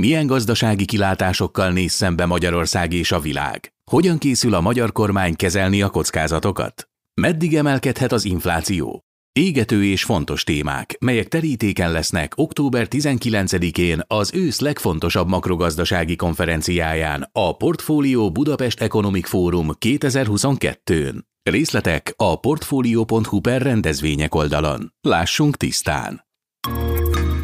Milyen 0.00 0.26
gazdasági 0.26 0.84
kilátásokkal 0.84 1.70
néz 1.70 1.92
szembe 1.92 2.26
Magyarország 2.26 2.92
és 2.92 3.12
a 3.12 3.20
világ? 3.20 3.72
Hogyan 3.90 4.18
készül 4.18 4.54
a 4.54 4.60
magyar 4.60 4.92
kormány 4.92 5.36
kezelni 5.36 5.82
a 5.82 5.88
kockázatokat? 5.88 6.88
Meddig 7.14 7.56
emelkedhet 7.56 8.12
az 8.12 8.24
infláció? 8.24 9.04
Égető 9.32 9.84
és 9.84 10.04
fontos 10.04 10.44
témák, 10.44 10.96
melyek 11.00 11.28
terítéken 11.28 11.92
lesznek 11.92 12.32
október 12.36 12.86
19-én 12.90 14.02
az 14.06 14.34
ősz 14.34 14.60
legfontosabb 14.60 15.28
makrogazdasági 15.28 16.16
konferenciáján, 16.16 17.28
a 17.32 17.56
Portfólió 17.56 18.30
Budapest 18.30 18.80
Economic 18.80 19.28
Forum 19.28 19.70
2022-n. 19.78 21.14
Részletek 21.42 22.14
a 22.16 22.40
portfolio.hu 22.40 23.40
per 23.40 23.62
rendezvények 23.62 24.34
oldalon. 24.34 24.92
Lássunk 25.00 25.56
tisztán! 25.56 26.24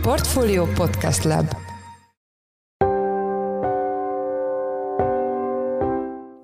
Portfolio 0.02 0.66
Podcast 0.66 1.24
Lab 1.24 1.65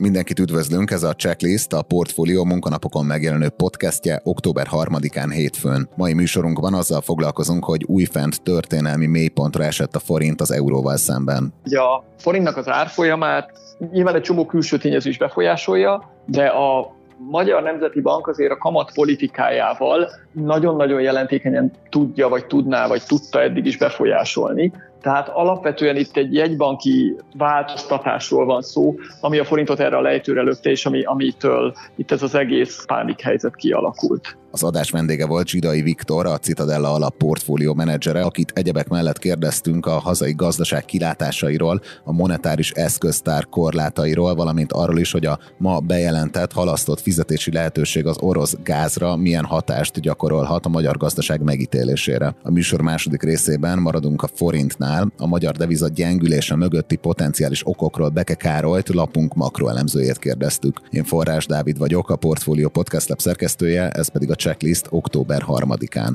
Mindenkit 0.02 0.38
üdvözlünk, 0.38 0.90
ez 0.90 1.02
a 1.02 1.12
Checklist, 1.12 1.72
a 1.72 1.82
Portfolio 1.82 2.44
munkanapokon 2.44 3.04
megjelenő 3.04 3.48
podcastje 3.48 4.20
október 4.24 4.66
3-án 4.70 5.30
hétfőn. 5.34 5.88
Mai 5.96 6.12
műsorunkban 6.12 6.74
azzal 6.74 7.00
foglalkozunk, 7.00 7.64
hogy 7.64 7.84
újfent 7.84 8.42
történelmi 8.42 9.06
mélypontra 9.06 9.64
esett 9.64 9.94
a 9.94 9.98
forint 9.98 10.40
az 10.40 10.52
euróval 10.52 10.96
szemben. 10.96 11.52
Ugye 11.64 11.80
a 11.80 12.04
forintnak 12.18 12.56
az 12.56 12.68
árfolyamát 12.68 13.50
nyilván 13.92 14.14
egy 14.14 14.22
csomó 14.22 14.46
külső 14.46 14.78
tényező 14.78 15.10
is 15.10 15.18
befolyásolja, 15.18 16.10
de 16.26 16.46
a 16.46 16.94
Magyar 17.30 17.62
Nemzeti 17.62 18.00
Bank 18.00 18.26
azért 18.26 18.52
a 18.52 18.58
kamat 18.58 18.92
politikájával 18.94 20.10
nagyon-nagyon 20.32 21.00
jelentékenyen 21.00 21.72
tudja, 21.90 22.28
vagy 22.28 22.46
tudná, 22.46 22.86
vagy 22.88 23.02
tudta 23.06 23.42
eddig 23.42 23.66
is 23.66 23.76
befolyásolni. 23.76 24.72
Tehát 25.02 25.28
alapvetően 25.28 25.96
itt 25.96 26.16
egy 26.16 26.34
jegybanki 26.34 27.16
változtatásról 27.36 28.44
van 28.44 28.62
szó, 28.62 28.94
ami 29.20 29.38
a 29.38 29.44
forintot 29.44 29.80
erre 29.80 29.96
a 29.96 30.00
lejtőre 30.00 30.42
lökte, 30.42 30.70
és 30.70 30.86
ami, 30.86 31.02
amitől 31.02 31.74
itt 31.96 32.10
ez 32.10 32.22
az 32.22 32.34
egész 32.34 32.84
pánik 32.86 33.20
helyzet 33.20 33.56
kialakult. 33.56 34.36
Az 34.54 34.62
adás 34.62 34.90
vendége 34.90 35.26
volt 35.26 35.48
Zsidai 35.48 35.82
Viktor, 35.82 36.26
a 36.26 36.38
Citadella 36.38 36.92
alap 36.92 37.16
portfólió 37.16 37.74
menedzsere, 37.74 38.22
akit 38.22 38.52
egyebek 38.54 38.88
mellett 38.88 39.18
kérdeztünk 39.18 39.86
a 39.86 39.90
hazai 39.90 40.32
gazdaság 40.32 40.84
kilátásairól, 40.84 41.80
a 42.04 42.12
monetáris 42.12 42.70
eszköztár 42.70 43.46
korlátairól, 43.48 44.34
valamint 44.34 44.72
arról 44.72 44.98
is, 44.98 45.12
hogy 45.12 45.26
a 45.26 45.38
ma 45.58 45.78
bejelentett 45.80 46.52
halasztott 46.52 47.00
fizetési 47.00 47.52
lehetőség 47.52 48.06
az 48.06 48.18
orosz 48.20 48.56
gázra 48.62 49.16
milyen 49.16 49.44
hatást 49.44 50.00
gyakorolhat 50.00 50.66
a 50.66 50.68
magyar 50.68 50.96
gazdaság 50.96 51.42
megítélésére. 51.42 52.34
A 52.42 52.50
műsor 52.50 52.80
második 52.80 53.22
részében 53.22 53.78
maradunk 53.78 54.22
a 54.22 54.28
forintnál, 54.34 54.91
a 55.16 55.26
magyar 55.26 55.56
deviza 55.56 55.88
gyengülése 55.88 56.56
mögötti 56.56 56.96
potenciális 56.96 57.66
okokról 57.66 58.08
Beke 58.08 58.34
Károlyt, 58.34 58.88
lapunk 58.88 59.34
makroelemzőjét 59.34 60.18
kérdeztük. 60.18 60.80
Én 60.90 61.04
Forrás 61.04 61.46
Dávid 61.46 61.78
vagyok, 61.78 62.10
a 62.10 62.16
Portfólió 62.16 62.68
Podcast 62.68 63.08
Lab 63.08 63.20
szerkesztője, 63.20 63.90
ez 63.90 64.08
pedig 64.08 64.30
a 64.30 64.34
checklist 64.34 64.86
október 64.90 65.42
3-án. 65.46 66.12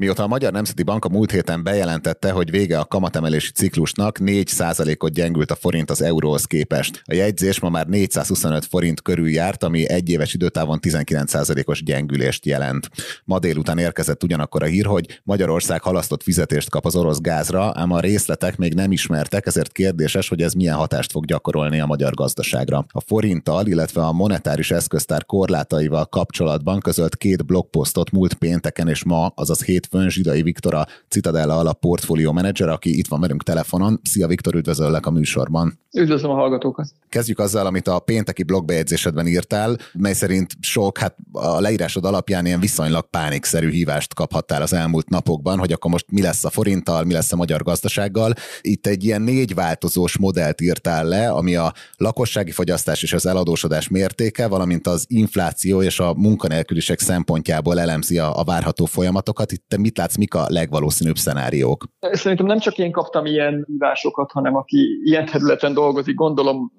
Mióta 0.00 0.22
a 0.22 0.26
Magyar 0.26 0.52
Nemzeti 0.52 0.82
Bank 0.82 1.04
a 1.04 1.08
múlt 1.08 1.30
héten 1.30 1.62
bejelentette, 1.62 2.30
hogy 2.30 2.50
vége 2.50 2.78
a 2.78 2.84
kamatemelési 2.84 3.50
ciklusnak, 3.50 4.18
4%-ot 4.20 5.12
gyengült 5.12 5.50
a 5.50 5.54
forint 5.54 5.90
az 5.90 6.02
euróhoz 6.02 6.44
képest. 6.44 7.02
A 7.04 7.14
jegyzés 7.14 7.60
ma 7.60 7.68
már 7.68 7.86
425 7.86 8.64
forint 8.64 9.02
körül 9.02 9.28
járt, 9.28 9.62
ami 9.62 9.88
egy 9.88 10.08
éves 10.08 10.34
időtávon 10.34 10.78
19%-os 10.82 11.82
gyengülést 11.82 12.46
jelent. 12.46 12.90
Ma 13.24 13.38
délután 13.38 13.78
érkezett 13.78 14.22
ugyanakkor 14.22 14.62
a 14.62 14.66
hír, 14.66 14.86
hogy 14.86 15.20
Magyarország 15.24 15.82
halasztott 15.82 16.22
fizetést 16.22 16.70
kap 16.70 16.86
az 16.86 16.96
orosz 16.96 17.20
gázra, 17.20 17.72
ám 17.74 17.90
a 17.92 18.00
részletek 18.00 18.56
még 18.56 18.74
nem 18.74 18.92
ismertek, 18.92 19.46
ezért 19.46 19.72
kérdéses, 19.72 20.28
hogy 20.28 20.42
ez 20.42 20.52
milyen 20.52 20.76
hatást 20.76 21.10
fog 21.10 21.24
gyakorolni 21.24 21.80
a 21.80 21.86
magyar 21.86 22.14
gazdaságra. 22.14 22.84
A 22.88 23.00
forinttal, 23.00 23.66
illetve 23.66 24.02
a 24.02 24.12
monetáris 24.12 24.70
eszköztár 24.70 25.26
korlátaival 25.26 26.06
kapcsolatban 26.06 26.80
közölt 26.80 27.16
két 27.16 27.46
blogposztot 27.46 28.10
múlt 28.10 28.34
pénteken 28.34 28.88
és 28.88 29.04
ma, 29.04 29.32
azaz 29.34 29.64
hét 29.64 29.88
hétfőn 29.90 30.10
Zsidai 30.10 30.42
Viktor 30.42 30.74
a 30.74 30.86
Citadella 31.08 31.58
alap 31.58 31.78
portfólió 31.80 32.32
menedzser, 32.32 32.68
aki 32.68 32.98
itt 32.98 33.06
van 33.06 33.20
velünk 33.20 33.42
telefonon. 33.42 34.00
Szia 34.04 34.26
Viktor, 34.26 34.54
üdvözöllek 34.54 35.06
a 35.06 35.10
műsorban. 35.10 35.78
Üdvözlöm 35.92 36.30
a 36.30 36.34
hallgatókat. 36.34 36.88
Kezdjük 37.08 37.38
azzal, 37.38 37.66
amit 37.66 37.88
a 37.88 37.98
pénteki 37.98 38.42
blogbejegyzésedben 38.42 39.26
írtál, 39.26 39.76
mely 39.92 40.12
szerint 40.12 40.52
sok, 40.60 40.98
hát 40.98 41.16
a 41.32 41.60
leírásod 41.60 42.04
alapján 42.04 42.46
ilyen 42.46 42.60
viszonylag 42.60 43.10
pánikszerű 43.10 43.70
hívást 43.70 44.14
kaphattál 44.14 44.62
az 44.62 44.72
elmúlt 44.72 45.08
napokban, 45.08 45.58
hogy 45.58 45.72
akkor 45.72 45.90
most 45.90 46.06
mi 46.10 46.22
lesz 46.22 46.44
a 46.44 46.50
forinttal, 46.50 47.04
mi 47.04 47.12
lesz 47.12 47.32
a 47.32 47.36
magyar 47.36 47.62
gazdasággal. 47.62 48.32
Itt 48.60 48.86
egy 48.86 49.04
ilyen 49.04 49.22
négy 49.22 49.54
változós 49.54 50.18
modellt 50.18 50.60
írtál 50.60 51.04
le, 51.04 51.30
ami 51.30 51.54
a 51.56 51.72
lakossági 51.96 52.50
fogyasztás 52.50 53.02
és 53.02 53.12
az 53.12 53.26
eladósodás 53.26 53.88
mértéke, 53.88 54.46
valamint 54.46 54.86
az 54.86 55.04
infláció 55.08 55.82
és 55.82 56.00
a 56.00 56.14
munkanélküliség 56.14 56.98
szempontjából 56.98 57.80
elemzi 57.80 58.18
a, 58.18 58.38
a 58.38 58.44
várható 58.44 58.84
folyamatokat. 58.84 59.52
Itt 59.52 59.64
te 59.68 59.76
mit 59.80 59.98
látsz, 59.98 60.16
mik 60.16 60.34
a 60.34 60.44
legvalószínűbb 60.48 61.16
szenáriók? 61.16 61.84
Szerintem 62.00 62.46
nem 62.46 62.58
csak 62.58 62.78
én 62.78 62.90
kaptam 62.90 63.26
ilyen 63.26 63.64
hívásokat, 63.68 64.30
hanem 64.30 64.56
aki 64.56 65.00
ilyen 65.04 65.26
területen 65.26 65.74
dolgozik, 65.74 66.14
gondolom 66.14 66.72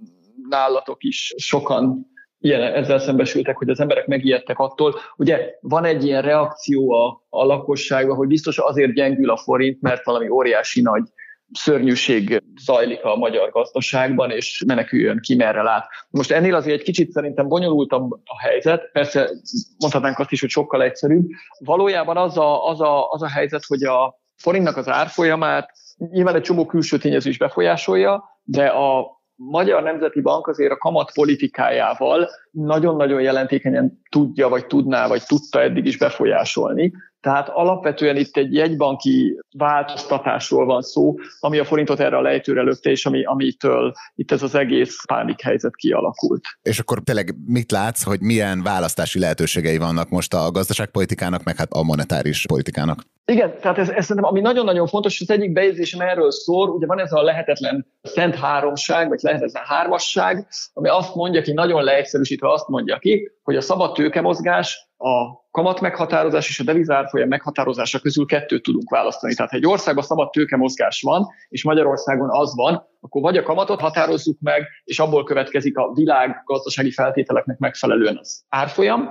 nálatok 0.49 1.03
is 1.03 1.33
sokan 1.37 2.09
ilyen, 2.39 2.61
ezzel 2.61 2.99
szembesültek, 2.99 3.57
hogy 3.57 3.69
az 3.69 3.79
emberek 3.79 4.07
megijedtek 4.07 4.59
attól. 4.59 4.95
Ugye 5.17 5.49
van 5.61 5.85
egy 5.85 6.05
ilyen 6.05 6.21
reakció 6.21 6.91
a, 6.91 7.25
a 7.29 7.45
lakosságban, 7.45 8.15
hogy 8.15 8.27
biztos 8.27 8.57
azért 8.57 8.93
gyengül 8.93 9.29
a 9.29 9.37
forint, 9.37 9.81
mert 9.81 10.05
valami 10.05 10.29
óriási 10.29 10.81
nagy 10.81 11.03
szörnyűség 11.53 12.43
zajlik 12.55 13.03
a 13.03 13.15
magyar 13.15 13.49
gazdaságban, 13.49 14.31
és 14.31 14.63
meneküljön 14.67 15.19
ki, 15.19 15.35
merre 15.35 15.61
lát. 15.61 15.87
Most 16.09 16.31
ennél 16.31 16.55
azért 16.55 16.79
egy 16.79 16.85
kicsit 16.85 17.11
szerintem 17.11 17.47
bonyolultabb 17.47 18.11
a 18.11 18.39
helyzet, 18.41 18.91
persze 18.91 19.29
mondhatnánk 19.77 20.19
azt 20.19 20.31
is, 20.31 20.39
hogy 20.39 20.49
sokkal 20.49 20.83
egyszerűbb. 20.83 21.27
Valójában 21.59 22.17
az 22.17 22.37
a, 22.37 22.67
az 22.67 22.81
a, 22.81 23.09
az 23.09 23.21
a 23.21 23.29
helyzet, 23.29 23.65
hogy 23.65 23.83
a 23.83 24.19
forintnak 24.35 24.77
az 24.77 24.87
árfolyamát 24.87 25.69
nyilván 26.09 26.35
egy 26.35 26.41
csomó 26.41 26.65
külső 26.65 26.97
tényező 26.97 27.29
is 27.29 27.37
befolyásolja, 27.37 28.23
de 28.43 28.65
a 28.67 29.19
Magyar 29.35 29.83
Nemzeti 29.83 30.21
Bank 30.21 30.47
azért 30.47 30.71
a 30.71 30.77
kamat 30.77 31.13
politikájával 31.13 32.29
nagyon-nagyon 32.51 33.21
jelentékenyen 33.21 34.01
tudja, 34.09 34.49
vagy 34.49 34.67
tudná, 34.67 35.07
vagy 35.07 35.23
tudta 35.23 35.61
eddig 35.61 35.85
is 35.85 35.97
befolyásolni. 35.97 36.93
Tehát 37.21 37.49
alapvetően 37.49 38.15
itt 38.15 38.37
egy 38.37 38.53
jegybanki 38.53 39.39
változtatásról 39.57 40.65
van 40.65 40.81
szó, 40.81 41.15
ami 41.39 41.59
a 41.59 41.65
forintot 41.65 41.99
erre 41.99 42.17
a 42.17 42.21
lejtőre 42.21 42.61
lökte, 42.61 42.89
és 42.89 43.05
ami, 43.05 43.23
amitől 43.23 43.93
itt 44.15 44.31
ez 44.31 44.43
az 44.43 44.55
egész 44.55 45.05
pánik 45.05 45.41
helyzet 45.41 45.75
kialakult. 45.75 46.41
És 46.61 46.79
akkor 46.79 46.99
tényleg 47.03 47.35
mit 47.45 47.71
látsz, 47.71 48.03
hogy 48.03 48.19
milyen 48.21 48.63
választási 48.63 49.19
lehetőségei 49.19 49.77
vannak 49.77 50.09
most 50.09 50.33
a 50.33 50.51
gazdaságpolitikának, 50.51 51.43
meg 51.43 51.55
hát 51.55 51.71
a 51.71 51.83
monetáris 51.83 52.45
politikának? 52.45 53.03
Igen, 53.25 53.53
tehát 53.61 53.77
ez, 53.77 53.89
ez 53.89 54.05
szerintem, 54.05 54.31
ami 54.31 54.41
nagyon-nagyon 54.41 54.87
fontos, 54.87 55.21
az 55.21 55.29
egyik 55.29 55.51
bejegyzésem 55.51 55.99
erről 55.99 56.31
szól, 56.31 56.69
ugye 56.69 56.85
van 56.85 56.99
ez 56.99 57.11
a 57.11 57.21
lehetetlen 57.21 57.87
szent 58.01 58.35
háromság, 58.35 59.09
vagy 59.09 59.19
lehetetlen 59.21 59.63
hármasság, 59.65 60.47
ami 60.73 60.89
azt 60.89 61.15
mondja 61.15 61.41
ki, 61.41 61.53
nagyon 61.53 61.83
leegyszerűsítve 61.83 62.51
azt 62.51 62.67
mondja 62.67 62.97
ki, 62.97 63.31
hogy 63.43 63.55
a 63.55 63.61
szabad 63.61 63.93
tőkemozgás, 63.93 64.90
a 65.01 65.45
kamat 65.51 65.81
meghatározás 65.81 66.49
és 66.49 66.59
a 66.59 66.63
devizárfolyam 66.63 67.27
meghatározása 67.27 67.99
közül 67.99 68.25
kettőt 68.25 68.63
tudunk 68.63 68.89
választani. 68.89 69.33
Tehát 69.33 69.51
ha 69.51 69.57
egy 69.57 69.65
országban 69.65 70.03
szabad 70.03 70.29
tőkemozgás 70.29 71.01
van, 71.01 71.27
és 71.49 71.63
Magyarországon 71.63 72.29
az 72.31 72.55
van, 72.55 72.87
akkor 72.99 73.21
vagy 73.21 73.37
a 73.37 73.43
kamatot 73.43 73.79
határozzuk 73.79 74.37
meg, 74.39 74.67
és 74.83 74.99
abból 74.99 75.23
következik 75.23 75.77
a 75.77 75.91
világ 75.93 76.41
gazdasági 76.45 76.91
feltételeknek 76.91 77.57
megfelelően 77.57 78.17
az 78.17 78.43
árfolyam, 78.49 79.09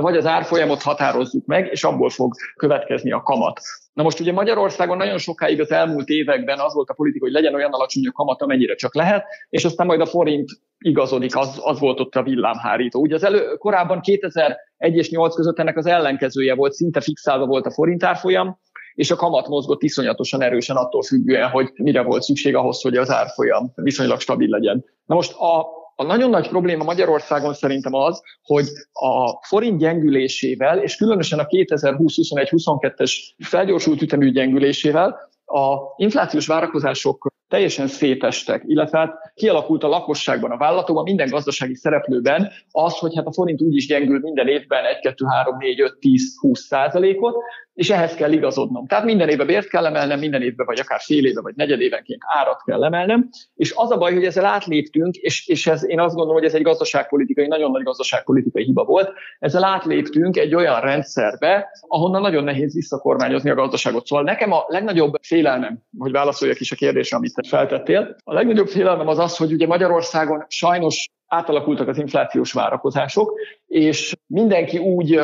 vagy 0.00 0.16
az 0.16 0.26
árfolyamot 0.26 0.82
határozzuk 0.82 1.46
meg, 1.46 1.68
és 1.70 1.84
abból 1.84 2.10
fog 2.10 2.34
következni 2.56 3.12
a 3.12 3.22
kamat. 3.22 3.60
Na 3.92 4.02
most 4.02 4.20
ugye 4.20 4.32
Magyarországon 4.32 4.96
nagyon 4.96 5.18
sokáig 5.18 5.60
az 5.60 5.70
elmúlt 5.70 6.08
években 6.08 6.58
az 6.58 6.74
volt 6.74 6.88
a 6.88 6.94
politika, 6.94 7.24
hogy 7.24 7.34
legyen 7.34 7.54
olyan 7.54 7.72
alacsony 7.72 8.06
a 8.06 8.12
kamat, 8.12 8.42
amennyire 8.42 8.74
csak 8.74 8.94
lehet, 8.94 9.24
és 9.48 9.64
aztán 9.64 9.86
majd 9.86 10.00
a 10.00 10.06
forint 10.06 10.50
igazodik, 10.78 11.36
az, 11.36 11.60
az 11.62 11.78
volt 11.78 12.00
ott 12.00 12.14
a 12.14 12.22
villámhárító. 12.22 13.00
Ugye 13.00 13.14
az 13.14 13.24
elő, 13.24 13.56
korábban 13.56 14.00
2001 14.00 14.56
és 14.78 15.10
8 15.10 15.34
között 15.34 15.58
ennek 15.58 15.76
az 15.76 15.86
ellenkezője 15.86 16.54
volt, 16.54 16.72
szinte 16.72 17.00
fixálva 17.00 17.46
volt 17.46 17.66
a 17.66 17.70
forint 17.70 18.04
árfolyam, 18.04 18.60
és 18.94 19.10
a 19.10 19.16
kamat 19.16 19.48
mozgott 19.48 19.82
iszonyatosan 19.82 20.42
erősen 20.42 20.76
attól 20.76 21.02
függően, 21.02 21.50
hogy 21.50 21.70
mire 21.74 22.02
volt 22.02 22.22
szükség 22.22 22.54
ahhoz, 22.54 22.82
hogy 22.82 22.96
az 22.96 23.10
árfolyam 23.10 23.72
viszonylag 23.74 24.20
stabil 24.20 24.48
legyen. 24.48 24.84
Na 25.06 25.14
most 25.14 25.32
a 25.32 25.66
a 25.96 26.04
nagyon 26.04 26.30
nagy 26.30 26.48
probléma 26.48 26.84
Magyarországon 26.84 27.54
szerintem 27.54 27.94
az, 27.94 28.22
hogy 28.42 28.66
a 28.92 29.44
forint 29.46 29.78
gyengülésével, 29.78 30.78
és 30.78 30.96
különösen 30.96 31.38
a 31.38 31.46
2020-21-22-es 31.46 33.12
felgyorsult 33.38 34.02
ütemű 34.02 34.30
gyengülésével 34.30 35.30
a 35.44 35.76
inflációs 35.96 36.46
várakozások 36.46 37.30
teljesen 37.48 37.86
szétestek, 37.86 38.62
illetve 38.66 38.98
hát 38.98 39.32
kialakult 39.34 39.82
a 39.84 39.88
lakosságban, 39.88 40.50
a 40.50 40.56
vállalatokban, 40.56 41.04
minden 41.04 41.28
gazdasági 41.28 41.74
szereplőben 41.74 42.50
az, 42.70 42.98
hogy 42.98 43.14
hát 43.14 43.26
a 43.26 43.32
forint 43.32 43.62
úgy 43.62 43.76
is 43.76 43.86
gyengül 43.86 44.18
minden 44.18 44.48
évben 44.48 44.84
1, 44.84 44.98
2, 45.00 45.24
3, 45.24 45.56
4, 45.58 45.80
5, 45.80 45.98
10, 45.98 46.38
20 46.40 46.60
százalékot, 46.60 47.36
és 47.74 47.90
ehhez 47.90 48.14
kell 48.14 48.32
igazodnom. 48.32 48.86
Tehát 48.86 49.04
minden 49.04 49.28
évben 49.28 49.46
bért 49.46 49.68
kell 49.68 49.86
emelnem, 49.86 50.18
minden 50.18 50.42
évben, 50.42 50.66
vagy 50.66 50.80
akár 50.80 51.00
fél 51.00 51.26
éve, 51.26 51.40
vagy 51.40 51.54
negyed 51.56 51.80
évenként 51.80 52.20
árat 52.24 52.62
kell 52.64 52.84
emelnem, 52.84 53.28
és 53.54 53.72
az 53.76 53.90
a 53.90 53.98
baj, 53.98 54.14
hogy 54.14 54.24
ezzel 54.24 54.44
átléptünk, 54.44 55.14
és, 55.14 55.48
és 55.48 55.66
ez, 55.66 55.88
én 55.88 56.00
azt 56.00 56.14
gondolom, 56.14 56.38
hogy 56.40 56.48
ez 56.48 56.54
egy 56.54 56.62
gazdaságpolitikai, 56.62 57.46
nagyon 57.46 57.70
nagy 57.70 57.82
gazdaságpolitikai 57.82 58.64
hiba 58.64 58.84
volt, 58.84 59.12
ezzel 59.38 59.64
átléptünk 59.64 60.36
egy 60.36 60.54
olyan 60.54 60.80
rendszerbe, 60.80 61.68
ahonnan 61.80 62.20
nagyon 62.20 62.44
nehéz 62.44 62.74
visszakormányozni 62.74 63.50
a 63.50 63.54
gazdaságot. 63.54 64.06
Szóval 64.06 64.24
nekem 64.24 64.52
a 64.52 64.64
legnagyobb 64.66 65.14
félelmem, 65.22 65.82
hogy 65.98 66.12
válaszoljak 66.12 66.60
is 66.60 66.72
a 66.72 66.76
kérdésre, 66.76 67.16
amit 67.16 67.46
feltettél, 67.48 68.16
a 68.24 68.32
legnagyobb 68.32 68.68
félelmem 68.68 69.08
az 69.08 69.18
az, 69.18 69.36
hogy 69.36 69.52
ugye 69.52 69.66
Magyarországon 69.66 70.44
sajnos 70.48 71.10
átalakultak 71.26 71.88
az 71.88 71.98
inflációs 71.98 72.52
várakozások, 72.52 73.38
és 73.66 74.16
mindenki 74.26 74.78
úgy 74.78 75.20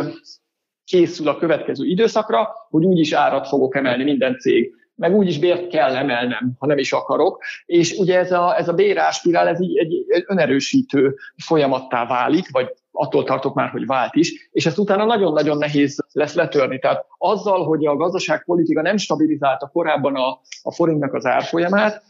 készül 0.88 1.28
a 1.28 1.36
következő 1.36 1.84
időszakra, 1.84 2.48
hogy 2.68 2.84
úgyis 2.84 3.12
árat 3.12 3.48
fogok 3.48 3.76
emelni 3.76 4.04
minden 4.04 4.38
cég 4.38 4.76
meg 4.98 5.14
úgyis 5.14 5.38
bért 5.38 5.68
kell 5.68 5.96
emelnem, 5.96 6.52
ha 6.58 6.66
nem 6.66 6.78
is 6.78 6.92
akarok. 6.92 7.42
És 7.66 7.92
ugye 7.98 8.18
ez 8.18 8.32
a, 8.32 8.58
ez 8.58 8.68
a 8.68 8.72
béráspirál, 8.72 9.48
ez 9.48 9.60
így 9.60 9.76
egy, 9.76 10.04
egy 10.08 10.24
önerősítő 10.26 11.16
folyamattá 11.44 12.06
válik, 12.06 12.50
vagy 12.50 12.74
attól 12.90 13.24
tartok 13.24 13.54
már, 13.54 13.68
hogy 13.68 13.86
vált 13.86 14.14
is, 14.14 14.48
és 14.52 14.66
ezt 14.66 14.78
utána 14.78 15.04
nagyon-nagyon 15.04 15.58
nehéz 15.58 16.04
lesz 16.12 16.34
letörni. 16.34 16.78
Tehát 16.78 17.06
azzal, 17.18 17.64
hogy 17.64 17.86
a 17.86 17.96
gazdaságpolitika 17.96 18.82
nem 18.82 18.96
stabilizálta 18.96 19.70
korábban 19.72 20.14
a, 20.14 20.40
a 20.62 20.72
forintnak 20.72 21.14
az 21.14 21.26
árfolyamát, 21.26 22.02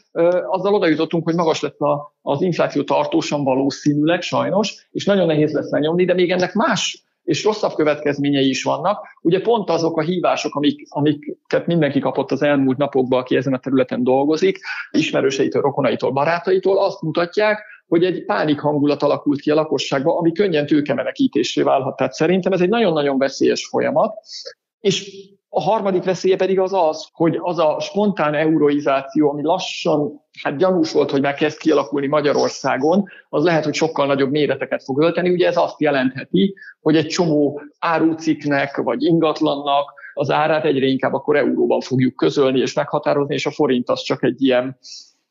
azzal 0.50 0.74
oda 0.74 0.86
jutottunk, 0.86 1.24
hogy 1.24 1.34
magas 1.34 1.60
lett 1.60 1.78
a, 1.78 2.14
az 2.22 2.42
infláció 2.42 2.82
tartósan 2.82 3.44
valószínűleg 3.44 4.22
sajnos, 4.22 4.88
és 4.90 5.04
nagyon 5.04 5.26
nehéz 5.26 5.52
lesz 5.52 5.70
lenyomni, 5.70 6.04
de 6.04 6.14
még 6.14 6.30
ennek 6.30 6.54
más 6.54 7.07
és 7.28 7.44
rosszabb 7.44 7.74
következményei 7.74 8.48
is 8.48 8.62
vannak. 8.62 9.06
Ugye 9.22 9.40
pont 9.40 9.70
azok 9.70 9.98
a 9.98 10.02
hívások, 10.02 10.54
amik, 10.54 10.86
amiket 10.88 11.66
mindenki 11.66 11.98
kapott 11.98 12.30
az 12.30 12.42
elmúlt 12.42 12.76
napokban, 12.76 13.20
aki 13.20 13.36
ezen 13.36 13.52
a 13.52 13.58
területen 13.58 14.04
dolgozik, 14.04 14.58
ismerőseitől, 14.90 15.62
rokonaitól, 15.62 16.10
barátaitól, 16.10 16.78
azt 16.78 17.02
mutatják, 17.02 17.64
hogy 17.86 18.04
egy 18.04 18.24
pánik 18.24 18.60
hangulat 18.60 19.02
alakult 19.02 19.40
ki 19.40 19.50
a 19.50 19.54
lakosságban, 19.54 20.16
ami 20.16 20.32
könnyen 20.32 20.66
tőkemenekítésé 20.66 21.62
válhat. 21.62 21.96
Tehát 21.96 22.12
szerintem 22.12 22.52
ez 22.52 22.60
egy 22.60 22.68
nagyon-nagyon 22.68 23.18
veszélyes 23.18 23.66
folyamat, 23.66 24.14
és 24.80 25.10
a 25.50 25.60
harmadik 25.60 26.04
veszélye 26.04 26.36
pedig 26.36 26.60
az 26.60 26.72
az, 26.72 27.08
hogy 27.12 27.38
az 27.40 27.58
a 27.58 27.80
spontán 27.80 28.34
euroizáció, 28.34 29.30
ami 29.30 29.42
lassan, 29.42 30.24
hát 30.42 30.56
gyanús 30.56 30.92
volt, 30.92 31.10
hogy 31.10 31.20
már 31.20 31.34
kezd 31.34 31.58
kialakulni 31.58 32.06
Magyarországon, 32.06 33.04
az 33.28 33.44
lehet, 33.44 33.64
hogy 33.64 33.74
sokkal 33.74 34.06
nagyobb 34.06 34.30
méreteket 34.30 34.82
fog 34.82 35.00
ölteni. 35.00 35.30
Ugye 35.30 35.46
ez 35.46 35.56
azt 35.56 35.80
jelentheti, 35.80 36.54
hogy 36.80 36.96
egy 36.96 37.06
csomó 37.06 37.60
áruciknek 37.78 38.76
vagy 38.76 39.02
ingatlannak 39.02 39.92
az 40.14 40.30
árát 40.30 40.64
egyre 40.64 40.86
inkább 40.86 41.12
akkor 41.12 41.36
euróban 41.36 41.80
fogjuk 41.80 42.16
közölni 42.16 42.60
és 42.60 42.74
meghatározni, 42.74 43.34
és 43.34 43.46
a 43.46 43.50
forint 43.50 43.88
az 43.88 44.02
csak 44.02 44.22
egy 44.22 44.42
ilyen 44.42 44.78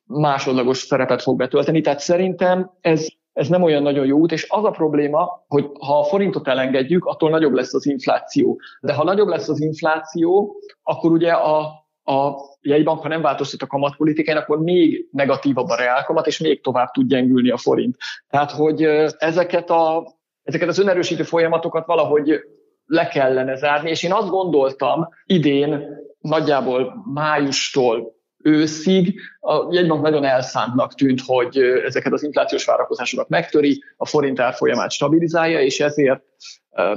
másodlagos 0.03 0.77
szerepet 0.77 1.21
fog 1.21 1.37
betölteni. 1.37 1.81
Tehát 1.81 1.99
szerintem 1.99 2.71
ez 2.81 3.07
ez 3.37 3.47
nem 3.47 3.63
olyan 3.63 3.81
nagyon 3.81 4.05
jó 4.05 4.17
út, 4.17 4.31
és 4.31 4.45
az 4.49 4.63
a 4.63 4.71
probléma, 4.71 5.45
hogy 5.47 5.69
ha 5.79 5.99
a 5.99 6.03
forintot 6.03 6.47
elengedjük, 6.47 7.05
attól 7.05 7.29
nagyobb 7.29 7.53
lesz 7.53 7.73
az 7.73 7.85
infláció. 7.85 8.59
De 8.81 8.93
ha 8.93 9.03
nagyobb 9.03 9.27
lesz 9.27 9.49
az 9.49 9.61
infláció, 9.61 10.55
akkor 10.83 11.11
ugye 11.11 11.31
a, 11.31 11.59
a 12.03 12.35
jegybank, 12.61 13.01
ha 13.01 13.07
nem 13.07 13.21
változtat 13.21 13.61
a 13.61 13.67
kamatpolitikán, 13.67 14.37
akkor 14.37 14.59
még 14.59 15.07
negatívabb 15.11 15.69
a 15.69 15.75
reálkamat, 15.75 16.27
és 16.27 16.39
még 16.39 16.61
tovább 16.61 16.91
tud 16.91 17.07
gyengülni 17.07 17.49
a 17.49 17.57
forint. 17.57 17.95
Tehát, 18.29 18.51
hogy 18.51 18.81
ezeket, 19.17 19.69
a, 19.69 20.07
ezeket 20.43 20.67
az 20.67 20.79
önerősítő 20.79 21.23
folyamatokat 21.23 21.85
valahogy 21.85 22.39
le 22.85 23.07
kellene 23.07 23.55
zárni, 23.55 23.89
és 23.89 24.03
én 24.03 24.13
azt 24.13 24.29
gondoltam 24.29 25.07
idén, 25.25 25.85
nagyjából 26.19 26.93
májustól 27.13 28.16
őszig 28.47 29.19
a 29.39 29.73
jegybank 29.73 30.01
nagyon 30.01 30.23
elszántnak 30.23 30.93
tűnt, 30.93 31.21
hogy 31.25 31.57
ezeket 31.57 32.13
az 32.13 32.23
inflációs 32.23 32.65
várakozásokat 32.65 33.29
megtöri, 33.29 33.83
a 33.97 34.05
forint 34.05 34.39
árfolyamát 34.39 34.91
stabilizálja, 34.91 35.61
és 35.61 35.79
ezért 35.79 36.21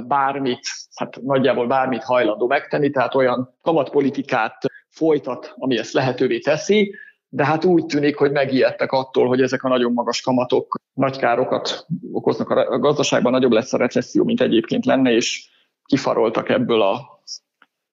bármit, 0.07 0.59
hát 0.95 1.21
nagyjából 1.21 1.67
bármit 1.67 2.03
hajlandó 2.03 2.47
megtenni, 2.47 2.89
tehát 2.89 3.15
olyan 3.15 3.57
kamatpolitikát 3.61 4.57
folytat, 4.89 5.53
ami 5.57 5.77
ezt 5.77 5.93
lehetővé 5.93 6.39
teszi, 6.39 6.95
de 7.29 7.45
hát 7.45 7.65
úgy 7.65 7.85
tűnik, 7.85 8.17
hogy 8.17 8.31
megijedtek 8.31 8.91
attól, 8.91 9.27
hogy 9.27 9.41
ezek 9.41 9.63
a 9.63 9.69
nagyon 9.69 9.93
magas 9.93 10.21
kamatok 10.21 10.79
nagy 10.93 11.17
károkat 11.17 11.85
okoznak 12.11 12.49
a 12.49 12.79
gazdaságban, 12.79 13.31
nagyobb 13.31 13.51
lesz 13.51 13.73
a 13.73 13.77
recesszió, 13.77 14.23
mint 14.23 14.41
egyébként 14.41 14.85
lenne, 14.85 15.11
és 15.11 15.49
kifaroltak 15.85 16.49
ebből 16.49 16.81
a 16.81 17.20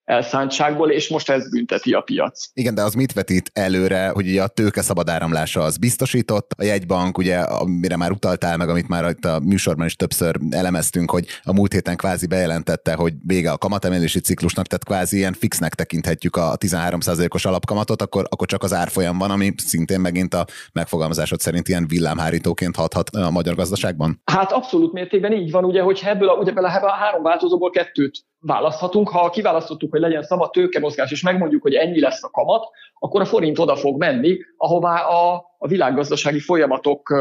elszántságból, 0.08 0.90
és 0.90 1.08
most 1.08 1.30
ez 1.30 1.50
bünteti 1.50 1.92
a 1.92 2.00
piac. 2.00 2.46
Igen, 2.54 2.74
de 2.74 2.82
az 2.82 2.94
mit 2.94 3.12
vetít 3.12 3.50
előre, 3.52 4.08
hogy 4.08 4.28
ugye 4.28 4.42
a 4.42 4.46
tőke 4.46 4.82
szabad 4.82 5.08
áramlása 5.08 5.60
az 5.60 5.76
biztosított, 5.76 6.52
a 6.56 6.64
jegybank, 6.64 7.18
ugye, 7.18 7.38
amire 7.38 7.96
már 7.96 8.10
utaltál 8.10 8.56
meg, 8.56 8.68
amit 8.68 8.88
már 8.88 9.10
itt 9.10 9.24
a 9.24 9.40
műsorban 9.40 9.86
is 9.86 9.96
többször 9.96 10.36
elemeztünk, 10.50 11.10
hogy 11.10 11.26
a 11.42 11.52
múlt 11.52 11.72
héten 11.72 11.96
kvázi 11.96 12.26
bejelentette, 12.26 12.94
hogy 12.94 13.12
vége 13.26 13.50
a 13.50 13.58
kamatemelési 13.58 14.20
ciklusnak, 14.20 14.66
tehát 14.66 14.84
kvázi 14.84 15.16
ilyen 15.16 15.32
fixnek 15.32 15.74
tekinthetjük 15.74 16.36
a 16.36 16.56
13%-os 16.56 17.44
alapkamatot, 17.44 18.02
akkor, 18.02 18.26
akkor 18.28 18.46
csak 18.46 18.62
az 18.62 18.72
árfolyam 18.72 19.18
van, 19.18 19.30
ami 19.30 19.52
szintén 19.56 20.00
megint 20.00 20.34
a 20.34 20.46
megfogalmazásod 20.72 21.40
szerint 21.40 21.68
ilyen 21.68 21.86
villámhárítóként 21.88 22.76
hathat 22.76 23.08
a 23.08 23.30
magyar 23.30 23.54
gazdaságban? 23.54 24.20
Hát 24.24 24.52
abszolút 24.52 24.92
mértékben 24.92 25.32
így 25.32 25.50
van, 25.50 25.64
ugye, 25.64 25.82
hogy 25.82 26.02
ebből 26.04 26.28
a, 26.28 26.34
ugye, 26.34 26.52
a 26.52 26.90
három 26.90 27.22
változóból 27.22 27.70
kettőt 27.70 28.26
választhatunk. 28.40 29.08
Ha 29.08 29.30
kiválasztottuk, 29.30 29.90
hogy 29.90 30.00
legyen 30.00 30.22
szabad 30.22 30.50
tőkemozgás, 30.50 31.10
és 31.10 31.22
megmondjuk, 31.22 31.62
hogy 31.62 31.74
ennyi 31.74 32.00
lesz 32.00 32.24
a 32.24 32.30
kamat, 32.30 32.64
akkor 32.98 33.20
a 33.20 33.24
forint 33.24 33.58
oda 33.58 33.76
fog 33.76 33.98
menni, 33.98 34.38
ahová 34.56 35.00
a, 35.00 35.44
a 35.58 35.68
világgazdasági 35.68 36.40
folyamatok 36.40 37.14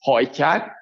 hajtják. 0.00 0.72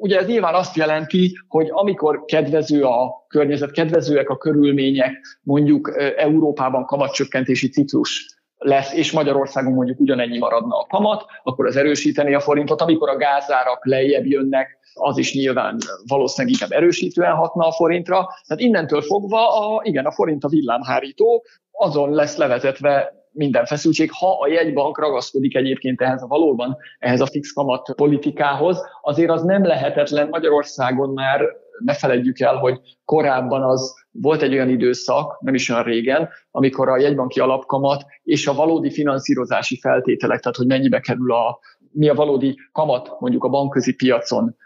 Ugye 0.00 0.18
ez 0.18 0.26
nyilván 0.26 0.54
azt 0.54 0.76
jelenti, 0.76 1.32
hogy 1.48 1.66
amikor 1.70 2.24
kedvező 2.24 2.82
a 2.82 3.24
környezet, 3.28 3.70
kedvezőek 3.70 4.28
a 4.28 4.36
körülmények, 4.36 5.38
mondjuk 5.42 5.92
Európában 6.16 6.84
kamatcsökkentési 6.84 7.68
ciklus 7.68 8.40
lesz, 8.62 8.92
és 8.92 9.12
Magyarországon 9.12 9.72
mondjuk 9.72 10.00
ugyanennyi 10.00 10.38
maradna 10.38 10.78
a 10.78 10.86
kamat, 10.88 11.24
akkor 11.42 11.66
az 11.66 11.76
erősíteni 11.76 12.34
a 12.34 12.40
forintot. 12.40 12.80
Amikor 12.80 13.08
a 13.08 13.16
gázárak 13.16 13.86
lejjebb 13.86 14.26
jönnek, 14.26 14.78
az 14.94 15.18
is 15.18 15.34
nyilván 15.34 15.76
valószínűleg 16.06 16.54
inkább 16.54 16.78
erősítően 16.78 17.34
hatna 17.34 17.66
a 17.66 17.72
forintra. 17.72 18.28
Tehát 18.46 18.62
innentől 18.62 19.02
fogva, 19.02 19.58
a, 19.58 19.80
igen, 19.84 20.06
a 20.06 20.12
forint 20.12 20.44
a 20.44 20.48
villámhárító, 20.48 21.44
azon 21.70 22.10
lesz 22.10 22.36
levezetve 22.36 23.20
minden 23.32 23.64
feszültség, 23.64 24.10
ha 24.12 24.38
a 24.40 24.48
jegybank 24.48 24.98
ragaszkodik 24.98 25.56
egyébként 25.56 26.00
ehhez 26.00 26.22
a 26.22 26.26
valóban, 26.26 26.76
ehhez 26.98 27.20
a 27.20 27.26
fix 27.26 27.52
kamat 27.52 27.92
politikához, 27.96 28.82
azért 29.02 29.30
az 29.30 29.42
nem 29.42 29.64
lehetetlen 29.64 30.28
Magyarországon 30.28 31.10
már 31.10 31.40
ne 31.78 31.94
feledjük 31.94 32.40
el, 32.40 32.56
hogy 32.56 32.80
korábban 33.04 33.62
az 33.62 33.94
volt 34.10 34.42
egy 34.42 34.52
olyan 34.52 34.68
időszak, 34.68 35.40
nem 35.40 35.54
is 35.54 35.68
olyan 35.68 35.82
régen, 35.82 36.28
amikor 36.50 36.88
a 36.88 36.98
jegybanki 36.98 37.40
alapkamat 37.40 38.04
és 38.22 38.46
a 38.46 38.54
valódi 38.54 38.90
finanszírozási 38.90 39.78
feltételek, 39.78 40.40
tehát 40.40 40.56
hogy 40.56 40.66
mennyibe 40.66 41.00
kerül 41.00 41.32
a, 41.32 41.58
mi 41.92 42.08
a 42.08 42.14
valódi 42.14 42.58
kamat 42.72 43.20
mondjuk 43.20 43.44
a 43.44 43.48
bankközi 43.48 43.94
piacon, 43.94 44.56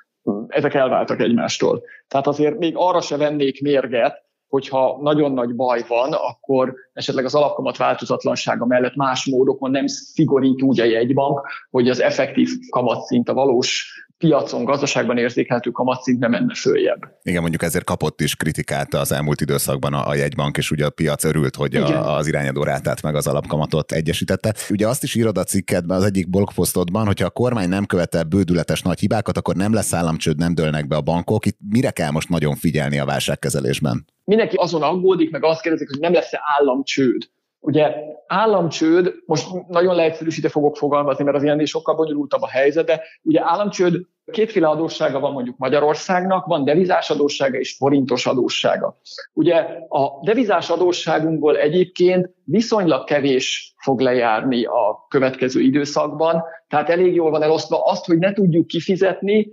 ezek 0.48 0.74
elváltak 0.74 1.20
egymástól. 1.20 1.82
Tehát 2.08 2.26
azért 2.26 2.58
még 2.58 2.72
arra 2.76 3.00
se 3.00 3.16
vennék 3.16 3.62
mérget, 3.62 4.25
hogyha 4.48 4.98
nagyon 5.02 5.32
nagy 5.32 5.54
baj 5.54 5.84
van, 5.88 6.12
akkor 6.12 6.74
esetleg 6.92 7.24
az 7.24 7.34
alapkamat 7.34 7.76
változatlansága 7.76 8.66
mellett 8.66 8.94
más 8.94 9.26
módokon 9.26 9.70
nem 9.70 9.86
szigorít 9.86 10.62
úgy 10.62 10.80
a 10.80 10.84
jegybank, 10.84 11.40
hogy 11.70 11.88
az 11.88 12.00
effektív 12.00 12.48
kamatszint, 12.70 13.28
a 13.28 13.34
valós 13.34 13.94
piacon, 14.18 14.64
gazdaságban 14.64 15.18
érzékelhető 15.18 15.70
kamatszint 15.70 16.18
nem 16.18 16.30
menne 16.30 16.54
följebb. 16.54 17.00
Igen, 17.22 17.40
mondjuk 17.40 17.62
ezért 17.62 17.84
kapott 17.84 18.20
is 18.20 18.36
kritikát 18.36 18.94
az 18.94 19.12
elmúlt 19.12 19.40
időszakban 19.40 19.92
a, 19.92 20.08
a 20.08 20.14
jegybank, 20.14 20.56
és 20.56 20.70
ugye 20.70 20.86
a 20.86 20.90
piac 20.90 21.24
örült, 21.24 21.56
hogy 21.56 21.74
a, 21.74 22.16
az 22.16 22.26
irányadó 22.26 22.62
rátát 22.62 23.02
meg 23.02 23.14
az 23.14 23.26
alapkamatot 23.26 23.92
egyesítette. 23.92 24.54
Ugye 24.70 24.88
azt 24.88 25.02
is 25.02 25.14
írod 25.14 25.38
a 25.38 25.44
cikkedben, 25.44 25.96
az 25.96 26.04
egyik 26.04 26.30
blogposztodban, 26.30 27.06
hogyha 27.06 27.26
a 27.26 27.30
kormány 27.30 27.68
nem 27.68 27.86
követel 27.86 28.22
bődületes 28.22 28.82
nagy 28.82 28.98
hibákat, 28.98 29.36
akkor 29.36 29.54
nem 29.54 29.72
lesz 29.72 29.92
államcsőd, 29.92 30.36
nem 30.38 30.54
dőlnek 30.54 30.86
be 30.86 30.96
a 30.96 31.00
bankok. 31.00 31.46
Itt 31.46 31.58
mire 31.68 31.90
kell 31.90 32.10
most 32.10 32.28
nagyon 32.28 32.54
figyelni 32.54 32.98
a 32.98 33.04
válságkezelésben? 33.04 34.06
Mindenki 34.26 34.56
azon 34.56 34.82
aggódik, 34.82 35.30
meg 35.30 35.44
azt 35.44 35.60
kérdezik, 35.60 35.88
hogy 35.88 36.00
nem 36.00 36.12
lesz-e 36.12 36.40
államcsőd 36.58 37.22
Ugye 37.66 37.94
államcsőd, 38.26 39.14
most 39.24 39.46
nagyon 39.68 39.94
leegyszerűsítve 39.94 40.48
fogok 40.48 40.76
fogalmazni, 40.76 41.24
mert 41.24 41.36
az 41.36 41.44
ennél 41.44 41.66
sokkal 41.66 41.94
bonyolultabb 41.94 42.42
a 42.42 42.48
helyzet, 42.48 42.86
de 42.86 43.02
ugye 43.22 43.40
államcsőd 43.44 44.00
kétféle 44.32 44.68
adóssága 44.68 45.20
van 45.20 45.32
mondjuk 45.32 45.56
Magyarországnak, 45.58 46.46
van 46.46 46.64
devizás 46.64 47.10
adóssága 47.10 47.58
és 47.58 47.76
forintos 47.76 48.26
adóssága. 48.26 48.98
Ugye 49.32 49.54
a 49.88 50.20
devizás 50.22 50.70
adósságunkból 50.70 51.56
egyébként 51.56 52.30
viszonylag 52.44 53.04
kevés 53.04 53.74
fog 53.76 54.00
lejárni 54.00 54.64
a 54.64 55.06
következő 55.08 55.60
időszakban, 55.60 56.42
tehát 56.68 56.90
elég 56.90 57.14
jól 57.14 57.30
van 57.30 57.42
elosztva 57.42 57.84
azt, 57.84 58.06
hogy 58.06 58.18
ne 58.18 58.32
tudjuk 58.32 58.66
kifizetni, 58.66 59.48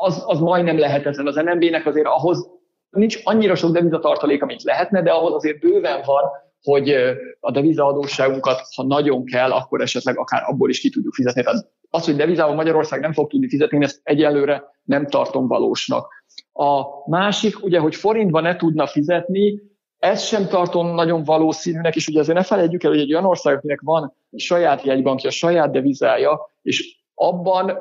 az, 0.00 0.22
az 0.26 0.40
majdnem 0.40 0.78
lehetetlen. 0.78 1.26
Az 1.26 1.34
NMB-nek 1.34 1.86
azért 1.86 2.06
ahhoz 2.06 2.57
nincs 2.90 3.18
annyira 3.24 3.54
sok 3.54 3.72
devizatartalék, 3.72 4.42
amit 4.42 4.62
lehetne, 4.62 5.02
de 5.02 5.10
ahhoz 5.10 5.32
azért 5.32 5.60
bőven 5.60 6.00
van, 6.04 6.22
hogy 6.62 6.94
a 7.40 7.50
devizaadósságunkat, 7.50 8.60
ha 8.76 8.82
nagyon 8.82 9.24
kell, 9.24 9.50
akkor 9.50 9.80
esetleg 9.80 10.18
akár 10.18 10.42
abból 10.46 10.70
is 10.70 10.80
ki 10.80 10.90
tudjuk 10.90 11.14
fizetni. 11.14 11.42
Tehát 11.42 11.70
az, 11.90 12.04
hogy 12.04 12.16
devizával 12.16 12.54
Magyarország 12.54 13.00
nem 13.00 13.12
fog 13.12 13.30
tudni 13.30 13.48
fizetni, 13.48 13.84
ezt 13.84 14.00
egyelőre 14.02 14.64
nem 14.84 15.06
tartom 15.06 15.46
valósnak. 15.46 16.08
A 16.52 16.82
másik, 17.10 17.64
ugye, 17.64 17.78
hogy 17.78 17.94
forintban 17.94 18.42
ne 18.42 18.56
tudna 18.56 18.86
fizetni, 18.86 19.60
ezt 19.98 20.26
sem 20.26 20.46
tartom 20.46 20.94
nagyon 20.94 21.24
valószínűnek, 21.24 21.96
és 21.96 22.08
ugye 22.08 22.20
azért 22.20 22.38
ne 22.38 22.44
felejtjük 22.44 22.82
el, 22.82 22.90
hogy 22.90 23.00
egy 23.00 23.12
olyan 23.12 23.24
ország, 23.24 23.56
akinek 23.56 23.80
van 23.80 24.14
saját 24.36 24.82
jegybankja, 24.82 25.30
saját 25.30 25.70
devizája, 25.70 26.50
és 26.62 26.96
abban 27.14 27.78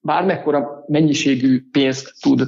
bármekkora 0.00 0.84
mennyiségű 0.86 1.62
pénzt 1.72 2.12
tud 2.20 2.40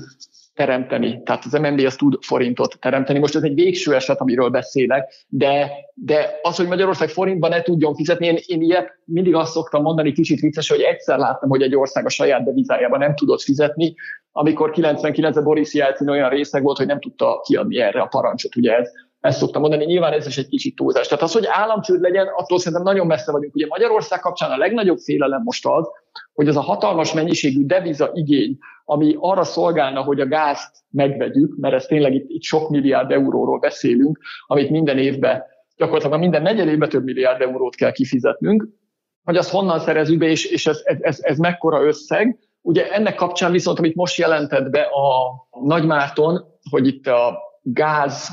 teremteni. 0.54 1.22
Tehát 1.22 1.44
az 1.44 1.52
MNB 1.52 1.80
az 1.86 1.96
tud 1.96 2.16
forintot 2.20 2.78
teremteni. 2.80 3.18
Most 3.18 3.34
ez 3.34 3.42
egy 3.42 3.54
végső 3.54 3.94
eset, 3.94 4.20
amiről 4.20 4.48
beszélek, 4.48 5.24
de, 5.28 5.70
de 5.94 6.38
az, 6.42 6.56
hogy 6.56 6.66
Magyarország 6.66 7.08
forintban 7.08 7.50
ne 7.50 7.62
tudjon 7.62 7.94
fizetni, 7.94 8.26
én, 8.26 8.38
én 8.46 8.62
ilyet 8.62 8.98
mindig 9.04 9.34
azt 9.34 9.52
szoktam 9.52 9.82
mondani, 9.82 10.12
kicsit 10.12 10.40
vicces, 10.40 10.68
hogy 10.68 10.80
egyszer 10.80 11.18
láttam, 11.18 11.48
hogy 11.48 11.62
egy 11.62 11.76
ország 11.76 12.04
a 12.04 12.08
saját 12.08 12.44
devizájában 12.44 12.98
nem 12.98 13.14
tudott 13.14 13.40
fizetni, 13.40 13.94
amikor 14.32 14.72
99-ben 14.74 15.44
Boris 15.44 15.74
Jelcin 15.74 16.08
olyan 16.08 16.28
részeg 16.28 16.62
volt, 16.62 16.76
hogy 16.76 16.86
nem 16.86 17.00
tudta 17.00 17.40
kiadni 17.46 17.80
erre 17.80 18.00
a 18.00 18.06
parancsot. 18.06 18.56
Ugye 18.56 18.76
ez, 18.76 18.90
ezt 19.20 19.38
szoktam 19.38 19.60
mondani, 19.60 19.84
nyilván 19.84 20.12
ez 20.12 20.26
is 20.26 20.38
egy 20.38 20.48
kicsit 20.48 20.76
túlzás. 20.76 21.08
Tehát 21.08 21.24
az, 21.24 21.32
hogy 21.32 21.46
államcsőd 21.46 22.00
legyen, 22.00 22.26
attól 22.26 22.58
szerintem 22.58 22.82
nagyon 22.82 23.06
messze 23.06 23.32
vagyunk. 23.32 23.54
Ugye 23.54 23.66
Magyarország 23.68 24.20
kapcsán 24.20 24.50
a 24.50 24.56
legnagyobb 24.56 24.98
félelem 24.98 25.42
most 25.42 25.66
az, 25.66 25.88
hogy 26.32 26.48
az 26.48 26.56
a 26.56 26.60
hatalmas 26.60 27.12
mennyiségű 27.12 27.66
deviza 27.66 28.10
igény, 28.14 28.58
ami 28.84 29.16
arra 29.18 29.44
szolgálna, 29.44 30.02
hogy 30.02 30.20
a 30.20 30.26
gázt 30.26 30.76
megvegyük, 30.90 31.56
mert 31.56 31.74
ez 31.74 31.86
tényleg 31.86 32.14
itt, 32.14 32.28
itt 32.28 32.42
sok 32.42 32.68
milliárd 32.70 33.10
euróról 33.10 33.58
beszélünk, 33.58 34.18
amit 34.46 34.70
minden 34.70 34.98
évben, 34.98 35.42
gyakorlatilag 35.76 36.20
minden 36.20 36.42
negyed 36.42 36.68
évben 36.68 36.88
több 36.88 37.04
milliárd 37.04 37.40
eurót 37.40 37.74
kell 37.74 37.92
kifizetnünk, 37.92 38.68
hogy 39.24 39.36
azt 39.36 39.50
honnan 39.50 39.78
szerezünk 39.78 40.18
be, 40.18 40.26
és, 40.26 40.44
és 40.44 40.66
ez, 40.66 40.80
ez, 40.84 40.96
ez, 41.00 41.18
ez 41.22 41.38
mekkora 41.38 41.84
összeg. 41.84 42.38
Ugye 42.62 42.92
ennek 42.92 43.14
kapcsán 43.14 43.52
viszont, 43.52 43.78
amit 43.78 43.94
most 43.94 44.18
jelentett 44.18 44.70
be 44.70 44.80
a 44.80 45.34
Nagymárton, 45.64 46.44
hogy 46.70 46.86
itt 46.86 47.06
a 47.06 47.38
gáz 47.62 48.30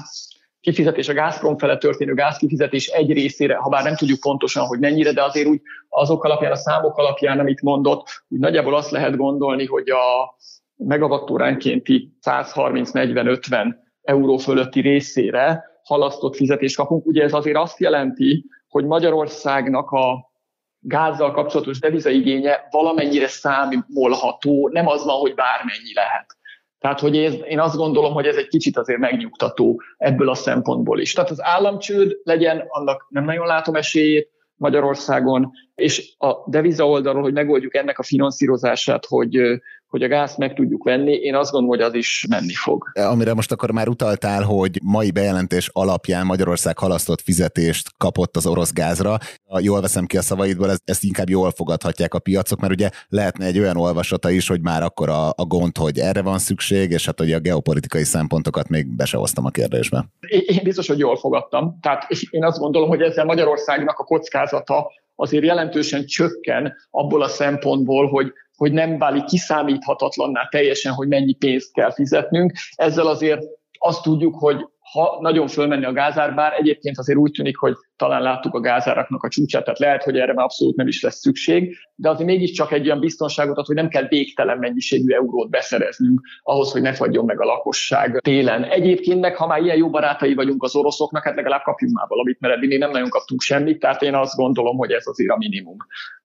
kifizetés, 0.67 1.09
a 1.09 1.13
Gazprom 1.13 1.57
fele 1.57 1.77
történő 1.77 2.13
gázkifizetés 2.13 2.87
egy 2.87 3.11
részére, 3.11 3.55
ha 3.55 3.69
bár 3.69 3.83
nem 3.83 3.95
tudjuk 3.95 4.19
pontosan, 4.19 4.65
hogy 4.65 4.79
mennyire, 4.79 5.11
de 5.11 5.23
azért 5.23 5.47
úgy 5.47 5.61
azok 5.89 6.23
alapján, 6.23 6.51
a 6.51 6.55
számok 6.55 6.97
alapján, 6.97 7.39
amit 7.39 7.61
mondott, 7.61 8.07
úgy 8.27 8.39
nagyjából 8.39 8.75
azt 8.75 8.91
lehet 8.91 9.15
gondolni, 9.15 9.65
hogy 9.65 9.89
a 9.89 10.35
megavattóránkénti 10.75 12.17
130-40-50 12.21 13.75
euró 14.01 14.37
fölötti 14.37 14.79
részére 14.81 15.63
halasztott 15.83 16.35
fizetést 16.35 16.75
kapunk. 16.75 17.05
Ugye 17.05 17.23
ez 17.23 17.33
azért 17.33 17.57
azt 17.57 17.79
jelenti, 17.79 18.45
hogy 18.67 18.85
Magyarországnak 18.85 19.91
a 19.91 20.31
gázzal 20.79 21.31
kapcsolatos 21.31 21.79
devizaigénye 21.79 22.67
valamennyire 22.69 23.27
számolható, 23.27 24.69
nem 24.71 24.87
az 24.87 25.05
van, 25.05 25.19
hogy 25.19 25.33
bármennyi 25.33 25.93
lehet. 25.93 26.36
Tehát, 26.79 26.99
hogy 26.99 27.15
én, 27.15 27.59
azt 27.59 27.75
gondolom, 27.75 28.13
hogy 28.13 28.25
ez 28.25 28.35
egy 28.35 28.47
kicsit 28.47 28.77
azért 28.77 28.99
megnyugtató 28.99 29.81
ebből 29.97 30.29
a 30.29 30.35
szempontból 30.35 30.99
is. 30.99 31.13
Tehát 31.13 31.29
az 31.29 31.43
államcsőd 31.43 32.19
legyen, 32.23 32.63
annak 32.67 33.05
nem 33.09 33.23
nagyon 33.23 33.45
látom 33.45 33.75
esélyét 33.75 34.29
Magyarországon, 34.55 35.51
és 35.75 36.13
a 36.17 36.49
deviza 36.49 36.87
oldalról, 36.87 37.21
hogy 37.21 37.33
megoldjuk 37.33 37.75
ennek 37.75 37.99
a 37.99 38.03
finanszírozását, 38.03 39.05
hogy 39.05 39.59
hogy 39.87 40.03
a 40.03 40.07
gáz 40.07 40.35
meg 40.37 40.53
tudjuk 40.53 40.83
venni, 40.83 41.13
én 41.13 41.35
azt 41.35 41.51
gondolom, 41.51 41.77
hogy 41.77 41.87
az 41.87 41.93
is 41.93 42.25
menni 42.29 42.53
fog. 42.53 42.91
Amire 42.93 43.33
most 43.33 43.51
akkor 43.51 43.71
már 43.71 43.87
utaltál, 43.87 44.43
hogy 44.43 44.79
mai 44.83 45.11
bejelentés 45.11 45.69
alapján 45.73 46.25
Magyarország 46.25 46.77
halasztott 46.77 47.21
fizetést 47.21 47.89
kapott 47.97 48.35
az 48.35 48.47
orosz 48.47 48.73
gázra. 48.73 49.17
Jól 49.59 49.81
veszem 49.81 50.05
ki 50.05 50.17
a 50.17 50.21
szavaidból, 50.21 50.69
ezt, 50.85 51.03
inkább 51.03 51.29
jól 51.29 51.51
fogadhatják 51.51 52.13
a 52.13 52.19
piacok, 52.19 52.59
mert 52.59 52.73
ugye 52.73 52.89
lehetne 53.07 53.45
egy 53.45 53.59
olyan 53.59 53.77
olvasata 53.77 54.29
is, 54.29 54.47
hogy 54.47 54.61
már 54.61 54.83
akkor 54.83 55.09
a, 55.09 55.27
a 55.27 55.45
gond, 55.47 55.77
hogy 55.77 55.97
erre 55.97 56.21
van 56.21 56.39
szükség, 56.39 56.91
és 56.91 57.05
hát 57.05 57.19
hogy 57.19 57.31
a 57.31 57.39
geopolitikai 57.39 58.03
szempontokat 58.03 58.69
még 58.69 58.95
be 58.95 59.05
se 59.05 59.17
hoztam 59.17 59.45
a 59.45 59.49
kérdésbe. 59.49 60.05
Én 60.27 60.59
biztos, 60.63 60.87
hogy 60.87 60.99
jól 60.99 61.17
fogadtam. 61.17 61.77
Tehát 61.81 62.07
én 62.29 62.43
azt 62.43 62.59
gondolom, 62.59 62.89
hogy 62.89 63.01
ezzel 63.01 63.25
Magyarországnak 63.25 63.99
a 63.99 64.03
kockázata 64.03 64.87
azért 65.15 65.43
jelentősen 65.43 66.05
csökken 66.05 66.73
abból 66.91 67.21
a 67.21 67.27
szempontból, 67.27 68.07
hogy 68.07 68.33
hogy 68.57 68.71
nem 68.71 68.97
válik 68.97 69.23
kiszámíthatatlanná 69.23 70.47
teljesen, 70.49 70.93
hogy 70.93 71.07
mennyi 71.07 71.33
pénzt 71.33 71.73
kell 71.73 71.91
fizetnünk. 71.91 72.51
Ezzel 72.75 73.07
azért 73.07 73.41
azt 73.77 74.03
tudjuk, 74.03 74.35
hogy 74.35 74.65
ha 74.91 75.17
nagyon 75.21 75.47
fölmenni 75.47 75.85
a 75.85 75.91
gázár, 75.91 76.35
bár 76.35 76.53
egyébként 76.53 76.97
azért 76.97 77.17
úgy 77.17 77.31
tűnik, 77.31 77.57
hogy 77.57 77.73
talán 77.95 78.21
láttuk 78.21 78.53
a 78.53 78.59
gázáraknak 78.59 79.23
a 79.23 79.29
csúcsát, 79.29 79.63
tehát 79.63 79.79
lehet, 79.79 80.03
hogy 80.03 80.17
erre 80.17 80.33
már 80.33 80.45
abszolút 80.45 80.75
nem 80.75 80.87
is 80.87 81.01
lesz 81.01 81.19
szükség, 81.19 81.77
de 81.95 82.09
azért 82.09 82.27
mégiscsak 82.27 82.71
egy 82.71 82.85
olyan 82.85 82.99
biztonságot 82.99 83.57
ad, 83.57 83.65
hogy 83.65 83.75
nem 83.75 83.87
kell 83.87 84.07
végtelen 84.07 84.57
mennyiségű 84.57 85.13
eurót 85.13 85.49
beszereznünk 85.49 86.21
ahhoz, 86.43 86.71
hogy 86.71 86.81
ne 86.81 86.93
fagyjon 86.93 87.25
meg 87.25 87.41
a 87.41 87.45
lakosság 87.45 88.19
télen. 88.19 88.63
Egyébként 88.63 89.19
meg, 89.19 89.35
ha 89.35 89.47
már 89.47 89.61
ilyen 89.61 89.77
jó 89.77 89.89
barátai 89.89 90.33
vagyunk 90.33 90.63
az 90.63 90.75
oroszoknak, 90.75 91.23
hát 91.23 91.35
legalább 91.35 91.63
kapjunk 91.63 91.93
már 91.93 92.07
valamit, 92.07 92.39
mert 92.39 92.53
eddig 92.53 92.77
nem 92.77 92.91
nagyon 92.91 93.09
kaptunk 93.09 93.41
semmit, 93.41 93.79
tehát 93.79 94.01
én 94.01 94.15
azt 94.15 94.35
gondolom, 94.35 94.77
hogy 94.77 94.91
ez 94.91 95.07
azért 95.07 95.31
a 95.31 95.37
minimum 95.37 95.77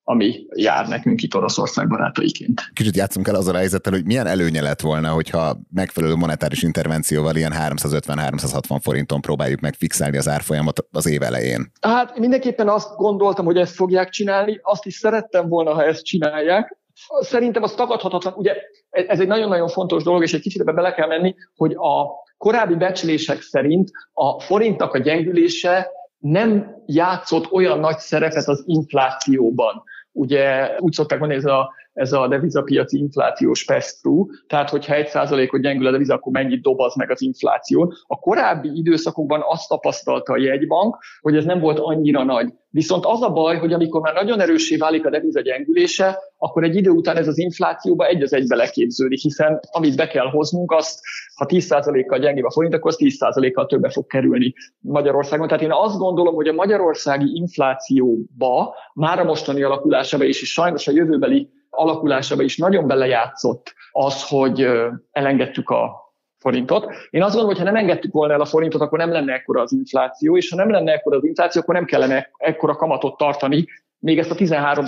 ami 0.04 0.46
jár 0.54 0.88
nekünk 0.88 1.22
itt 1.22 1.34
Oroszország 1.34 1.88
barátaiként. 1.88 2.60
Kicsit 2.72 2.96
játszunk 2.96 3.28
el 3.28 3.34
azzal 3.34 3.54
a 3.54 3.58
helyzettel, 3.58 3.92
hogy 3.92 4.04
milyen 4.04 4.26
előnye 4.26 4.62
lett 4.62 4.80
volna, 4.80 5.08
hogyha 5.08 5.56
megfelelő 5.70 6.14
monetáris 6.14 6.62
intervencióval 6.62 7.36
ilyen 7.36 7.52
350-360 7.54 8.78
forinton 8.82 9.20
próbáljuk 9.20 9.60
megfixálni 9.60 10.16
az 10.16 10.28
árfolyamot 10.28 10.86
az 10.90 11.06
év 11.06 11.22
elején. 11.22 11.72
Hát 11.80 12.18
mindenképpen 12.18 12.68
azt 12.68 12.96
gondoltam, 12.96 13.44
hogy 13.44 13.56
ezt 13.56 13.74
fogják 13.74 14.08
csinálni, 14.08 14.60
azt 14.62 14.86
is 14.86 14.94
szerettem 14.94 15.48
volna, 15.48 15.74
ha 15.74 15.84
ezt 15.84 16.04
csinálják. 16.04 16.76
Szerintem 17.20 17.62
az 17.62 17.72
tagadhatatlan, 17.72 18.34
ugye 18.36 18.54
ez 18.90 19.20
egy 19.20 19.26
nagyon-nagyon 19.26 19.68
fontos 19.68 20.02
dolog, 20.02 20.22
és 20.22 20.34
egy 20.34 20.40
kicsit 20.40 20.60
ebbe 20.60 20.72
bele 20.72 20.92
kell 20.92 21.06
menni, 21.06 21.34
hogy 21.56 21.72
a 21.72 22.06
korábbi 22.36 22.74
becslések 22.74 23.40
szerint 23.40 23.90
a 24.12 24.40
forintnak 24.40 24.94
a 24.94 24.98
gyengülése 24.98 25.90
nem 26.18 26.82
játszott 26.86 27.52
olyan 27.52 27.78
nagy 27.78 27.98
szerepet 27.98 28.48
az 28.48 28.62
inflációban. 28.66 29.82
Ugye 30.12 30.76
úgy 30.78 30.92
szokták 30.92 31.18
mondani, 31.18 31.40
ez 31.40 31.46
a, 31.46 31.74
ez 31.92 32.12
a 32.12 32.28
devizapiaci 32.28 32.98
inflációs 32.98 33.64
pass 33.64 34.00
tehát 34.46 34.70
hogyha 34.70 34.94
egy 34.94 35.08
százalékot 35.08 35.60
gyengül 35.60 35.86
a 35.86 35.90
deviza, 35.90 36.14
akkor 36.14 36.32
mennyit 36.32 36.62
dob 36.62 36.80
meg 36.96 37.10
az 37.10 37.22
infláción. 37.22 37.92
A 38.06 38.18
korábbi 38.18 38.70
időszakokban 38.74 39.40
azt 39.44 39.68
tapasztalta 39.68 40.32
a 40.32 40.38
jegybank, 40.38 40.96
hogy 41.20 41.36
ez 41.36 41.44
nem 41.44 41.60
volt 41.60 41.78
annyira 41.78 42.24
nagy. 42.24 42.52
Viszont 42.70 43.04
az 43.04 43.22
a 43.22 43.32
baj, 43.32 43.56
hogy 43.56 43.72
amikor 43.72 44.00
már 44.00 44.14
nagyon 44.14 44.40
erősé 44.40 44.76
válik 44.76 45.06
a 45.06 45.10
deviza 45.10 45.40
gyengülése, 45.40 46.18
akkor 46.38 46.64
egy 46.64 46.76
idő 46.76 46.90
után 46.90 47.16
ez 47.16 47.28
az 47.28 47.38
inflációba 47.38 48.06
egy 48.06 48.22
az 48.22 48.32
egybe 48.32 48.56
leképződik, 48.56 49.18
hiszen 49.18 49.60
amit 49.70 49.96
be 49.96 50.06
kell 50.06 50.26
hoznunk, 50.26 50.72
azt 50.72 51.00
ha 51.34 51.46
10%-kal 51.48 52.18
gyengébb 52.18 52.44
a 52.44 52.50
forint, 52.50 52.74
akkor 52.74 52.90
az 52.90 52.98
10%-kal 53.00 53.66
többe 53.66 53.90
fog 53.90 54.06
kerülni 54.06 54.54
Magyarországon. 54.78 55.46
Tehát 55.46 55.62
én 55.62 55.72
azt 55.72 55.98
gondolom, 55.98 56.34
hogy 56.34 56.48
a 56.48 56.52
magyarországi 56.52 57.30
inflációba, 57.34 58.74
már 58.94 59.18
a 59.18 59.24
mostani 59.24 59.62
alakulásába 59.62 60.24
is, 60.24 60.42
és 60.42 60.52
sajnos 60.52 60.88
a 60.88 60.92
jövőbeli 60.92 61.50
alakulásába 61.74 62.42
is 62.42 62.56
nagyon 62.56 62.86
belejátszott 62.86 63.74
az, 63.90 64.28
hogy 64.28 64.68
elengedtük 65.12 65.70
a 65.70 66.00
forintot. 66.38 66.86
Én 67.10 67.22
azt 67.22 67.34
gondolom, 67.34 67.56
hogy 67.56 67.58
ha 67.58 67.72
nem 67.72 67.82
engedtük 67.82 68.12
volna 68.12 68.32
el 68.32 68.40
a 68.40 68.44
forintot, 68.44 68.80
akkor 68.80 68.98
nem 68.98 69.12
lenne 69.12 69.32
ekkora 69.32 69.60
az 69.60 69.72
infláció, 69.72 70.36
és 70.36 70.50
ha 70.50 70.56
nem 70.56 70.70
lenne 70.70 70.92
ekkora 70.92 71.16
az 71.16 71.24
infláció, 71.24 71.60
akkor 71.60 71.74
nem 71.74 71.84
kellene 71.84 72.30
ekkora 72.36 72.76
kamatot 72.76 73.16
tartani, 73.16 73.66
még 73.98 74.18
ezt 74.18 74.30
a 74.30 74.34
13 74.34 74.84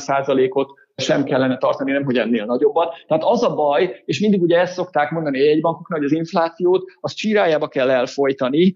ot 0.48 0.70
sem 0.96 1.24
kellene 1.24 1.56
tartani, 1.56 1.92
nem 1.92 2.04
hogy 2.04 2.18
ennél 2.18 2.44
nagyobbat. 2.44 2.94
Tehát 3.06 3.24
az 3.24 3.42
a 3.42 3.54
baj, 3.54 4.02
és 4.04 4.20
mindig 4.20 4.42
ugye 4.42 4.58
ezt 4.58 4.72
szokták 4.72 5.10
mondani 5.10 5.48
egy 5.48 5.60
bankoknak, 5.60 5.98
hogy 5.98 6.06
az 6.06 6.12
inflációt 6.12 6.84
az 7.00 7.12
csírájába 7.12 7.68
kell 7.68 7.90
elfolytani, 7.90 8.74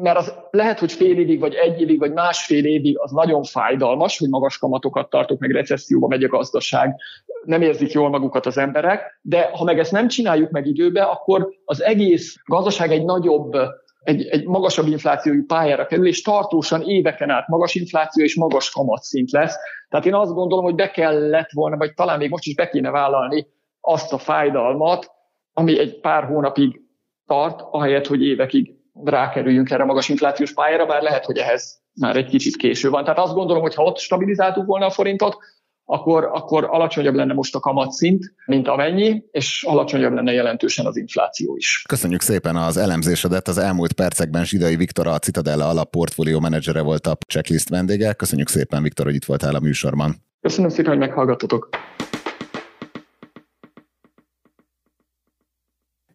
mert 0.00 0.18
az 0.18 0.34
lehet, 0.50 0.78
hogy 0.78 0.92
fél 0.92 1.18
évig, 1.18 1.40
vagy 1.40 1.54
egy 1.54 1.80
évig, 1.80 1.98
vagy 1.98 2.12
másfél 2.12 2.64
évig 2.64 2.98
az 2.98 3.10
nagyon 3.10 3.42
fájdalmas, 3.42 4.18
hogy 4.18 4.28
magas 4.28 4.58
kamatokat 4.58 5.10
tartok, 5.10 5.38
meg 5.38 5.50
recesszióba 5.50 6.06
megy 6.06 6.24
a 6.24 6.28
gazdaság, 6.28 6.96
nem 7.44 7.62
érzik 7.62 7.92
jól 7.92 8.08
magukat 8.08 8.46
az 8.46 8.58
emberek, 8.58 9.18
de 9.22 9.50
ha 9.52 9.64
meg 9.64 9.78
ezt 9.78 9.92
nem 9.92 10.08
csináljuk 10.08 10.50
meg 10.50 10.66
időbe, 10.66 11.02
akkor 11.02 11.48
az 11.64 11.82
egész 11.82 12.36
gazdaság 12.44 12.92
egy 12.92 13.04
nagyobb 13.04 13.56
egy, 14.00 14.26
egy 14.26 14.46
magasabb 14.46 14.86
inflációjú 14.86 15.44
pályára 15.46 15.86
kerül, 15.86 16.06
és 16.06 16.22
tartósan 16.22 16.82
éveken 16.82 17.30
át 17.30 17.48
magas 17.48 17.74
infláció 17.74 18.24
és 18.24 18.36
magas 18.36 18.70
kamatszint 18.70 19.30
lesz. 19.30 19.56
Tehát 19.88 20.06
én 20.06 20.14
azt 20.14 20.32
gondolom, 20.32 20.64
hogy 20.64 20.74
be 20.74 20.90
kellett 20.90 21.50
volna, 21.52 21.76
vagy 21.76 21.94
talán 21.94 22.18
még 22.18 22.30
most 22.30 22.46
is 22.46 22.54
be 22.54 22.68
kéne 22.68 22.90
vállalni 22.90 23.46
azt 23.80 24.12
a 24.12 24.18
fájdalmat, 24.18 25.10
ami 25.52 25.78
egy 25.78 26.00
pár 26.00 26.24
hónapig 26.24 26.80
tart, 27.26 27.60
ahelyett, 27.70 28.06
hogy 28.06 28.22
évekig 28.22 28.79
rákerüljünk 29.04 29.70
erre 29.70 29.82
a 29.82 29.86
magas 29.86 30.08
inflációs 30.08 30.52
pályára, 30.52 30.86
bár 30.86 31.02
lehet, 31.02 31.24
hogy 31.24 31.36
ehhez 31.36 31.80
már 31.94 32.16
egy 32.16 32.28
kicsit 32.28 32.56
késő 32.56 32.90
van. 32.90 33.04
Tehát 33.04 33.18
azt 33.18 33.34
gondolom, 33.34 33.62
hogy 33.62 33.74
ha 33.74 33.82
ott 33.82 33.98
stabilizáltuk 33.98 34.66
volna 34.66 34.86
a 34.86 34.90
forintot, 34.90 35.36
akkor, 35.84 36.30
akkor 36.32 36.64
alacsonyabb 36.70 37.14
lenne 37.14 37.32
most 37.32 37.54
a 37.54 37.60
kamatszint, 37.60 38.34
mint 38.46 38.68
amennyi, 38.68 39.22
és 39.30 39.64
alacsonyabb 39.68 40.12
lenne 40.12 40.32
jelentősen 40.32 40.86
az 40.86 40.96
infláció 40.96 41.56
is. 41.56 41.84
Köszönjük 41.88 42.20
szépen 42.20 42.56
az 42.56 42.76
elemzésedet. 42.76 43.48
Az 43.48 43.58
elmúlt 43.58 43.92
percekben 43.92 44.44
Zsidai 44.44 44.76
Viktor, 44.76 45.06
a 45.06 45.18
Citadella 45.18 45.68
alap 45.68 45.90
portfólió 45.90 46.40
menedzsere 46.40 46.80
volt 46.80 47.06
a 47.06 47.16
checklist 47.26 47.68
vendége. 47.68 48.12
Köszönjük 48.12 48.48
szépen, 48.48 48.82
Viktor, 48.82 49.06
hogy 49.06 49.14
itt 49.14 49.24
voltál 49.24 49.54
a 49.54 49.60
műsorban. 49.60 50.16
Köszönöm 50.40 50.70
szépen, 50.70 50.90
hogy 50.90 50.98
meghallgattatok. 50.98 51.68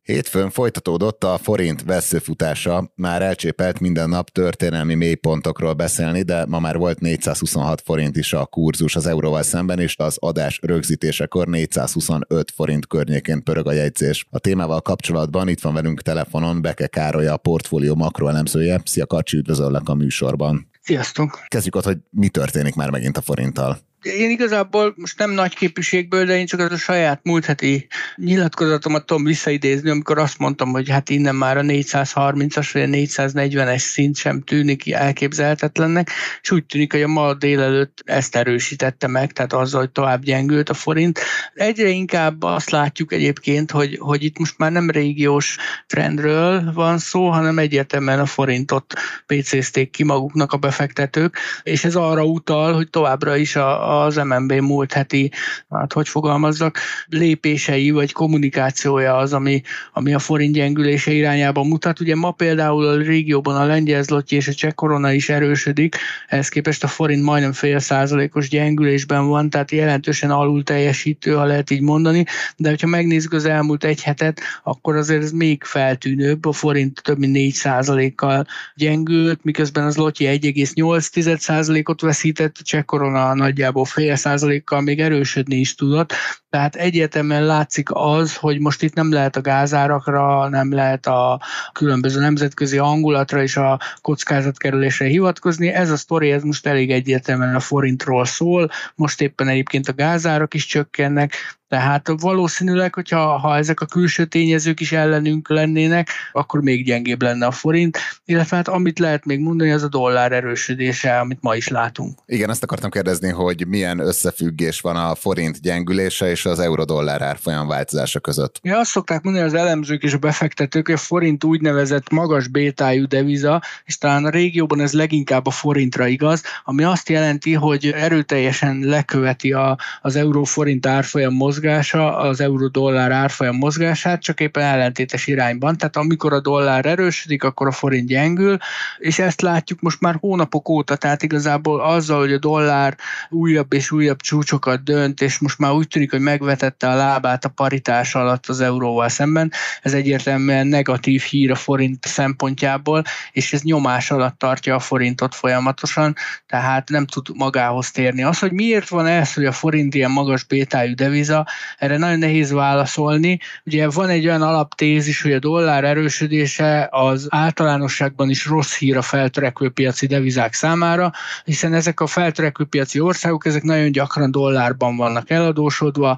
Hétfőn 0.06 0.50
folytatódott 0.50 1.24
a 1.24 1.38
forint 1.38 1.84
veszőfutása, 1.84 2.92
már 2.96 3.22
elcsépelt 3.22 3.80
minden 3.80 4.10
nap 4.10 4.30
történelmi 4.30 4.96
mélypontokról 4.96 5.74
beszélni, 5.74 6.22
de 6.22 6.46
ma 6.46 6.60
már 6.60 6.78
volt 6.78 7.00
426 7.00 7.82
forint 7.82 8.18
is 8.18 8.34
a 8.34 8.46
kurzus 8.46 8.96
az 8.96 9.06
euróval 9.06 9.44
szemben, 9.44 9.80
és 9.80 9.96
az 9.98 10.18
adás 10.20 10.60
rögzítésekor 10.62 11.48
425 11.48 12.52
forint 12.52 12.88
környékén 12.88 13.44
pörög 13.44 13.68
a 13.68 13.72
jegyzés. 13.72 14.26
A 14.30 14.40
témával 14.40 14.82
kapcsolatban 14.82 15.48
itt 15.48 15.62
van 15.62 15.74
velünk 15.74 16.02
telefonon 16.02 16.62
Beke 16.62 16.88
Károly, 16.88 17.28
a 17.28 17.38
portfólió 17.38 17.96
makroelemzője. 17.96 18.82
Szia 18.84 19.06
Kacsi, 19.06 19.38
üdvözöllek 19.38 19.90
a 19.90 19.94
műsorban. 19.94 20.70
Sziasztok! 20.82 21.40
Kezdjük 21.48 21.76
ott, 21.76 21.84
hogy 21.84 21.98
mi 22.10 22.30
történik 22.30 22.76
már 22.76 22.90
megint 22.90 23.18
a 23.18 23.22
forinttal 23.22 23.78
én 24.06 24.30
igazából 24.30 24.94
most 24.98 25.18
nem 25.18 25.32
nagy 25.32 25.56
képviségből, 25.56 26.26
de 26.26 26.38
én 26.38 26.46
csak 26.46 26.60
az 26.60 26.72
a 26.72 26.78
saját 26.78 27.20
múlt 27.24 27.46
heti 27.46 27.88
nyilatkozatomat 28.16 29.06
tudom 29.06 29.24
visszaidézni, 29.24 29.90
amikor 29.90 30.18
azt 30.18 30.38
mondtam, 30.38 30.72
hogy 30.72 30.90
hát 30.90 31.10
innen 31.10 31.36
már 31.36 31.58
a 31.58 31.62
430-as 31.62 32.70
vagy 32.74 32.82
a 32.82 32.86
440-es 32.86 33.78
szint 33.78 34.16
sem 34.16 34.42
tűnik 34.42 34.92
elképzelhetetlennek, 34.92 36.10
és 36.42 36.52
úgy 36.52 36.66
tűnik, 36.66 36.92
hogy 36.92 37.02
a 37.02 37.08
ma 37.08 37.34
délelőtt 37.34 38.02
ezt 38.06 38.36
erősítette 38.36 39.08
meg, 39.08 39.32
tehát 39.32 39.54
azzal, 39.54 39.80
hogy 39.80 39.92
tovább 39.92 40.24
gyengült 40.24 40.70
a 40.70 40.74
forint. 40.74 41.20
Egyre 41.54 41.90
inkább 41.90 42.44
azt 42.44 42.70
látjuk 42.70 43.14
egyébként, 43.14 43.72
hogy, 43.72 43.98
hogy 44.00 44.24
itt 44.24 44.38
most 44.38 44.58
már 44.58 44.72
nem 44.72 44.90
régiós 44.90 45.58
trendről 45.88 46.72
van 46.74 46.98
szó, 46.98 47.30
hanem 47.30 47.60
egyértelműen 47.60 48.20
a 48.20 48.26
forintot 48.26 48.94
PC-zték 49.26 49.92
ki 49.92 50.04
maguknak 50.04 50.54
a 50.54 50.58
befektetők, 50.58 51.38
és 51.64 51.84
ez 51.84 51.96
arra 51.96 52.24
utal, 52.24 52.74
hogy 52.74 52.90
továbbra 52.90 53.36
is 53.36 53.56
a, 53.56 53.92
a 53.92 53.95
az 54.02 54.16
MNB 54.16 54.54
múlt 54.54 54.94
heti, 54.94 55.32
hát 55.70 55.94
hogy 55.94 56.08
fogalmazzak, 56.08 56.78
lépései 57.08 57.92
vagy 57.92 58.12
kommunikációja 58.12 59.16
az, 59.16 59.34
ami, 59.34 59.62
ami 59.94 60.14
a 60.14 60.20
forint 60.20 60.54
gyengülése 60.54 61.12
irányába 61.12 61.64
mutat. 61.64 62.00
Ugye 62.00 62.16
ma 62.16 62.32
például 62.32 62.86
a 62.86 62.98
régióban 62.98 63.56
a 63.56 63.66
lengyel 63.66 64.04
zloty 64.04 64.36
és 64.36 64.48
a 64.48 64.54
cseh 64.54 64.72
korona 64.72 65.12
is 65.12 65.30
erősödik, 65.30 65.96
ehhez 66.28 66.50
képest 66.50 66.84
a 66.84 66.88
forint 66.88 67.24
majdnem 67.24 67.52
fél 67.52 67.80
százalékos 67.80 68.50
gyengülésben 68.50 69.28
van, 69.28 69.50
tehát 69.50 69.72
jelentősen 69.72 70.32
alul 70.32 70.64
teljesítő, 70.64 71.34
ha 71.34 71.44
lehet 71.44 71.70
így 71.70 71.82
mondani, 71.82 72.26
de 72.58 72.70
hogyha 72.70 72.88
megnézzük 72.88 73.34
az 73.34 73.46
elmúlt 73.46 73.84
egy 73.84 74.02
hetet, 74.02 74.42
akkor 74.64 74.96
azért 74.96 75.24
ez 75.24 75.32
még 75.32 75.64
feltűnőbb, 75.64 76.46
a 76.46 76.52
forint 76.52 77.02
több 77.04 77.18
mint 77.18 77.32
4 77.32 77.54
százalékkal 77.54 78.46
gyengült, 78.76 79.44
miközben 79.44 79.86
az 79.86 79.96
Lotyi 79.96 80.26
1,8 80.26 81.38
százalékot 81.38 82.02
veszített, 82.02 82.56
a 82.60 82.64
cseh 82.64 82.84
korona 82.84 83.34
nagyjából 83.34 83.75
fél 83.84 84.16
százalékkal 84.16 84.82
még 84.82 85.00
erősödni 85.00 85.56
is 85.56 85.76
tudott, 85.76 86.14
tehát 86.50 86.76
egyértelműen 86.76 87.46
látszik 87.46 87.90
az, 87.92 88.36
hogy 88.36 88.60
most 88.60 88.84
itt 88.84 88.94
nem 88.94 89.12
lehet 89.12 89.36
a 89.36 89.42
gázárakra, 89.42 90.50
nem 90.50 90.74
lehet 90.74 91.06
a 91.06 91.42
különböző 91.74 92.20
nemzetközi 92.20 92.78
hangulatra 92.78 93.42
és 93.42 93.58
a 93.58 93.80
kockázatkerülésre 94.02 95.06
hivatkozni. 95.06 95.68
Ez 95.68 95.92
a 95.92 95.98
sztori, 95.98 96.32
ez 96.32 96.44
most 96.44 96.68
elég 96.68 96.92
egyértelműen 96.92 97.56
a 97.56 97.60
forintról 97.60 98.26
szól. 98.26 98.70
Most 98.96 99.22
éppen 99.22 99.48
egyébként 99.48 99.88
a 99.88 99.94
gázárak 99.94 100.54
is 100.54 100.66
csökkennek, 100.66 101.34
tehát 101.76 102.12
valószínűleg, 102.20 102.94
hogyha 102.94 103.38
ha 103.38 103.58
ezek 103.58 103.80
a 103.80 103.86
külső 103.86 104.26
tényezők 104.26 104.80
is 104.80 104.92
ellenünk 104.92 105.50
lennének, 105.50 106.10
akkor 106.32 106.62
még 106.62 106.86
gyengébb 106.86 107.22
lenne 107.22 107.46
a 107.46 107.52
forint, 107.52 107.98
illetve 108.26 108.56
hát 108.56 108.68
amit 108.68 109.00
lehet 109.00 109.26
még 109.26 109.40
mondani, 109.40 109.72
az 109.72 109.84
a 109.84 109.88
dollár 109.88 110.32
erősödése, 110.32 111.20
amit 111.20 111.38
ma 111.42 111.56
is 111.56 111.68
látunk. 111.68 112.20
Igen, 112.26 112.50
ezt 112.50 112.64
akartam 112.64 112.90
kérdezni, 112.90 113.30
hogy 113.30 113.68
milyen 113.68 114.00
összefüggés 114.00 114.80
van 114.80 114.96
a 114.96 115.16
forint 115.16 115.62
gyengülése 115.62 116.30
és 116.30 116.46
az 116.46 116.60
euró-dollár 116.60 117.22
árfolyam 117.22 117.68
változása 117.68 118.20
között. 118.20 118.60
Ja, 118.64 118.80
azt 118.80 118.92
szokták 118.92 119.24
mondani 119.24 119.46
az 119.46 119.54
elemzők 119.54 120.04
és 120.04 120.14
a 120.14 120.18
befektetők, 120.18 120.86
hogy 120.86 120.96
a 120.96 120.98
forint 120.98 121.44
úgynevezett 121.44 122.10
magas 122.10 122.48
bétájú 122.48 123.08
deviza, 123.08 123.62
és 123.86 123.98
talán 123.98 124.26
a 124.26 124.30
régióban 124.30 124.80
ez 124.82 124.94
leginkább 124.94 125.48
a 125.48 125.52
forintra 125.52 126.08
igaz, 126.08 126.44
ami 126.64 126.84
azt 126.84 127.10
jelenti, 127.10 127.54
hogy 127.54 127.94
erőteljesen 127.96 128.80
leköveti 128.80 129.54
a, 129.54 129.78
az 130.02 130.16
euró-forint 130.16 130.86
árfolyam 130.86 131.34
mozgása, 131.66 132.18
az 132.18 132.42
euró-dollár 132.42 133.12
árfolyam 133.12 133.56
mozgását, 133.56 134.22
csak 134.22 134.40
éppen 134.40 134.64
ellentétes 134.64 135.28
irányban. 135.28 135.78
Tehát 135.78 135.96
amikor 135.96 136.34
a 136.34 136.40
dollár 136.40 136.86
erősödik, 136.86 137.44
akkor 137.44 137.68
a 137.68 137.72
forint 137.72 138.08
gyengül, 138.08 138.58
és 138.98 139.20
ezt 139.20 139.42
látjuk 139.42 139.82
most 139.82 140.02
már 140.02 140.16
hónapok 140.20 140.70
óta, 140.70 140.96
tehát 140.96 141.24
igazából 141.24 141.82
azzal, 141.82 142.20
hogy 142.20 142.34
a 142.34 142.38
dollár 142.38 142.98
újabb 143.30 143.74
és 143.74 143.92
újabb 143.92 144.22
csúcsokat 144.22 144.84
dönt, 144.84 145.22
és 145.22 145.40
most 145.40 145.60
már 145.60 145.72
úgy 145.72 145.88
tűnik, 145.88 146.12
hogy 146.12 146.20
megvetette 146.20 146.90
a 146.90 146.96
lábát 146.96 147.46
a 147.46 147.50
paritás 147.50 148.16
alatt 148.16 148.48
az 148.48 148.60
euróval 148.62 149.10
szemben. 149.10 149.52
Ez 149.82 149.94
egyértelműen 149.94 150.68
negatív 150.68 151.22
hír 151.22 151.52
a 151.52 151.56
forint 151.56 152.06
szempontjából, 152.06 153.04
és 153.32 153.54
ez 153.54 153.62
nyomás 153.62 154.12
alatt 154.12 154.40
tartja 154.40 154.76
a 154.76 154.80
forintot 154.80 155.36
folyamatosan, 155.36 156.16
tehát 156.48 156.90
nem 156.90 157.06
tud 157.06 157.28
magához 157.34 157.92
térni. 157.92 158.24
Az, 158.24 158.40
hogy 158.40 158.52
miért 158.52 158.90
van 158.90 159.06
ez, 159.06 159.34
hogy 159.34 159.46
a 159.46 159.52
forint 159.52 159.96
ilyen 159.96 160.12
magas 160.12 160.44
bétájú 160.44 160.96
deviza, 160.96 161.45
erre 161.78 161.98
nagyon 161.98 162.20
nehéz 162.20 162.52
válaszolni. 162.52 163.40
Ugye 163.66 163.90
van 163.90 164.10
egy 164.10 164.28
olyan 164.28 164.42
alaptézis, 164.42 165.22
hogy 165.22 165.34
a 165.34 165.40
dollár 165.40 165.84
erősödése 165.84 166.88
az 166.92 167.28
általánosságban 167.30 168.30
is 168.30 168.46
rossz 168.46 168.78
hír 168.78 168.98
a 168.98 169.02
feltörekvő 169.02 169.70
piaci 169.70 170.08
devizák 170.08 170.54
számára, 170.54 171.12
hiszen 171.44 171.74
ezek 171.74 172.00
a 172.00 172.08
feltörekvő 172.08 172.66
piaci 172.66 173.00
országok, 173.00 173.46
ezek 173.46 173.64
nagyon 173.64 173.92
gyakran 173.92 174.32
dollárban 174.32 174.96
vannak 174.96 175.30
eladósodva, 175.30 176.18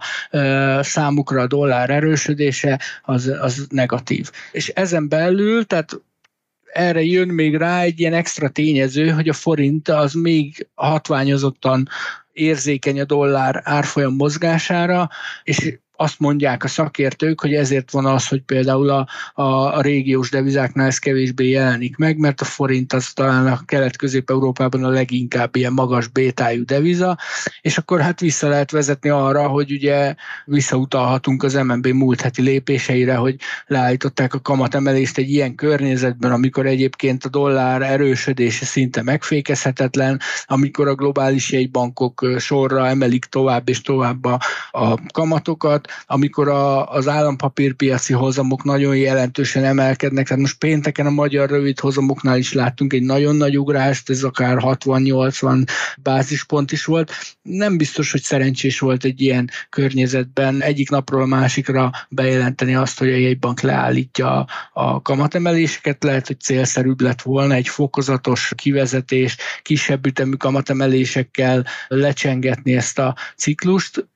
számukra 0.82 1.42
a 1.42 1.48
dollár 1.48 1.90
erősödése 1.90 2.80
az, 3.02 3.32
az 3.42 3.68
negatív. 3.70 4.32
És 4.52 4.68
ezen 4.68 5.08
belül, 5.10 5.66
tehát 5.66 6.02
erre 6.78 7.04
jön 7.04 7.28
még 7.28 7.56
rá 7.56 7.82
egy 7.82 8.00
ilyen 8.00 8.14
extra 8.14 8.50
tényező, 8.50 9.10
hogy 9.10 9.30
a 9.30 9.34
forint 9.34 9.90
az 9.90 10.14
még 10.14 10.68
hatványozottan 10.76 11.88
érzékeny 12.32 13.00
a 13.00 13.06
dollár 13.06 13.62
árfolyam 13.64 14.16
mozgására, 14.16 15.10
és 15.44 15.78
azt 15.98 16.20
mondják 16.20 16.64
a 16.64 16.68
szakértők, 16.68 17.42
hogy 17.42 17.54
ezért 17.54 17.92
van 17.92 18.06
az, 18.06 18.28
hogy 18.28 18.42
például 18.42 18.90
a, 18.90 19.08
a, 19.34 19.42
a 19.78 19.82
régiós 19.82 20.30
devizáknál 20.30 20.88
ez 20.88 20.98
kevésbé 20.98 21.50
jelenik 21.50 21.96
meg, 21.98 22.18
mert 22.18 22.42
a 22.42 22.46
forint 22.46 22.94
az 22.94 23.14
talán 23.14 23.48
a 23.48 23.66
kelet-közép-európában 23.66 24.84
a 24.84 24.90
leginkább 24.90 25.56
ilyen 25.56 25.74
magas 25.74 26.08
bétájú 26.08 26.66
deviza, 26.66 27.18
és 27.62 27.78
akkor 27.78 28.00
hát 28.00 28.20
vissza 28.20 28.48
lehet 28.48 28.72
vezetni 28.72 29.10
arra, 29.10 29.48
hogy 29.48 29.72
ugye 29.72 30.16
visszautalhatunk 30.46 31.44
az 31.44 31.54
MNB 31.54 31.88
múlt 31.88 32.22
heti 32.22 32.42
lépéseire, 32.42 33.16
hogy 33.16 33.36
leállították 33.68 34.34
a 34.34 34.40
kamatemelést 34.40 35.18
egy 35.18 35.30
ilyen 35.30 35.56
környezetben, 35.56 36.32
amikor 36.32 36.66
egyébként 36.66 37.26
a 37.26 37.30
dollár 37.30 37.82
erősödése 37.82 38.66
szinte 38.66 39.02
megfékezhetetlen, 39.02 40.20
amikor 40.46 40.88
a 40.88 40.96
globális 40.96 41.52
jegybankok 41.52 42.26
sorra 42.38 42.88
emelik 42.88 43.26
tovább 43.26 43.70
és 43.70 43.82
tovább 43.82 44.26
a, 44.26 44.40
a 44.72 45.12
kamatokat, 45.12 45.87
amikor 46.06 46.48
a, 46.48 46.92
az 46.92 47.08
állampapírpiaci 47.08 48.14
hozamok 48.14 48.64
nagyon 48.64 48.98
jelentősen 48.98 49.64
emelkednek, 49.64 50.28
tehát 50.28 50.42
most 50.42 50.58
pénteken 50.58 51.06
a 51.06 51.10
magyar 51.10 51.50
rövid 51.50 51.80
hozamoknál 51.80 52.38
is 52.38 52.54
láttunk 52.54 52.94
egy 52.94 53.04
nagyon 53.04 53.36
nagy 53.36 53.58
ugrást, 53.58 54.10
ez 54.10 54.24
akár 54.24 54.58
60-80 54.60 55.68
bázispont 56.02 56.72
is 56.72 56.86
volt. 56.86 57.12
Nem 57.42 57.78
biztos, 57.78 58.12
hogy 58.12 58.22
szerencsés 58.22 58.80
volt 58.80 59.04
egy 59.04 59.22
ilyen 59.22 59.50
környezetben 59.70 60.62
egyik 60.62 60.90
napról 60.90 61.22
a 61.22 61.26
másikra 61.26 61.92
bejelenteni 62.10 62.76
azt, 62.76 63.00
hogy 63.00 63.10
a 63.10 63.18
jegybank 63.18 63.62
leállítja 63.62 64.46
a 64.74 65.02
kamatemeléseket, 65.02 66.04
lehet, 66.04 66.28
hogy 66.28 66.40
célszerűbb 66.40 67.02
lett 67.02 67.22
volna 67.22 67.54
egy 67.54 67.68
fokozatos 67.68 68.54
kivezetés, 68.56 69.38
kisebb 69.62 70.06
ütemű 70.06 70.36
kamatemelésekkel 70.36 71.66
lecsengetni 71.88 72.76
ezt 72.76 73.00
a 73.00 73.16
ciklust 73.36 74.08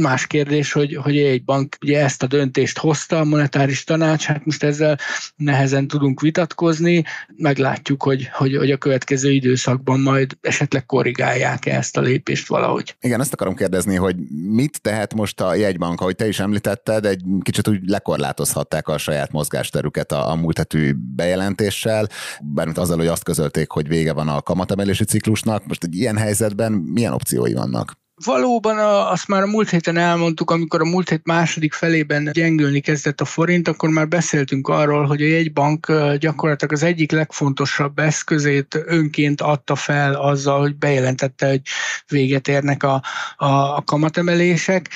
Más 0.00 0.26
kérdés, 0.26 0.72
hogy, 0.72 0.94
hogy 0.94 1.18
egy 1.18 1.44
bank 1.44 1.76
ugye 1.82 2.02
ezt 2.02 2.22
a 2.22 2.26
döntést 2.26 2.78
hozta, 2.78 3.18
a 3.18 3.24
monetáris 3.24 3.84
tanács, 3.84 4.24
hát 4.24 4.44
most 4.44 4.62
ezzel 4.62 4.98
nehezen 5.36 5.88
tudunk 5.88 6.20
vitatkozni, 6.20 7.04
meglátjuk, 7.36 8.02
hogy, 8.02 8.28
hogy, 8.32 8.56
hogy 8.56 8.70
a 8.70 8.76
következő 8.76 9.32
időszakban 9.32 10.00
majd 10.00 10.36
esetleg 10.40 10.86
korrigálják 10.86 11.66
-e 11.66 11.76
ezt 11.76 11.96
a 11.96 12.00
lépést 12.00 12.48
valahogy. 12.48 12.96
Igen, 13.00 13.20
ezt 13.20 13.32
akarom 13.32 13.54
kérdezni, 13.54 13.94
hogy 13.94 14.16
mit 14.48 14.80
tehet 14.82 15.14
most 15.14 15.40
a 15.40 15.54
jegybank, 15.54 16.00
ahogy 16.00 16.16
te 16.16 16.28
is 16.28 16.40
említetted, 16.40 17.06
egy 17.06 17.22
kicsit 17.42 17.68
úgy 17.68 17.80
lekorlátozhatták 17.86 18.88
a 18.88 18.98
saját 18.98 19.32
mozgásterüket 19.32 20.12
a, 20.12 20.30
a 20.30 20.34
múlt 20.34 20.58
hetű 20.58 20.92
bejelentéssel, 21.14 22.08
bármint 22.42 22.78
azzal, 22.78 22.96
hogy 22.96 23.06
azt 23.06 23.24
közölték, 23.24 23.70
hogy 23.70 23.88
vége 23.88 24.12
van 24.12 24.28
a 24.28 24.42
kamatemelési 24.42 25.04
ciklusnak. 25.04 25.66
Most 25.66 25.84
egy 25.84 25.94
ilyen 25.94 26.16
helyzetben 26.16 26.72
milyen 26.72 27.12
opciói 27.12 27.52
vannak? 27.52 28.04
Valóban 28.24 28.78
a, 28.78 29.10
azt 29.10 29.28
már 29.28 29.42
a 29.42 29.46
múlt 29.46 29.70
héten 29.70 29.96
elmondtuk, 29.96 30.50
amikor 30.50 30.80
a 30.80 30.84
múlt 30.84 31.08
hét 31.08 31.24
második 31.24 31.72
felében 31.72 32.30
gyengülni 32.32 32.80
kezdett 32.80 33.20
a 33.20 33.24
forint, 33.24 33.68
akkor 33.68 33.88
már 33.88 34.08
beszéltünk 34.08 34.68
arról, 34.68 35.04
hogy 35.04 35.22
a 35.22 35.26
jegybank 35.26 35.92
gyakorlatilag 36.18 36.74
az 36.74 36.82
egyik 36.82 37.12
legfontosabb 37.12 37.98
eszközét 37.98 38.82
önként 38.86 39.40
adta 39.40 39.74
fel 39.74 40.14
azzal, 40.14 40.60
hogy 40.60 40.76
bejelentette, 40.76 41.48
hogy 41.48 41.60
véget 42.08 42.48
érnek 42.48 42.82
a, 42.82 43.02
a, 43.36 43.46
a 43.46 43.82
kamatemelések, 43.84 44.88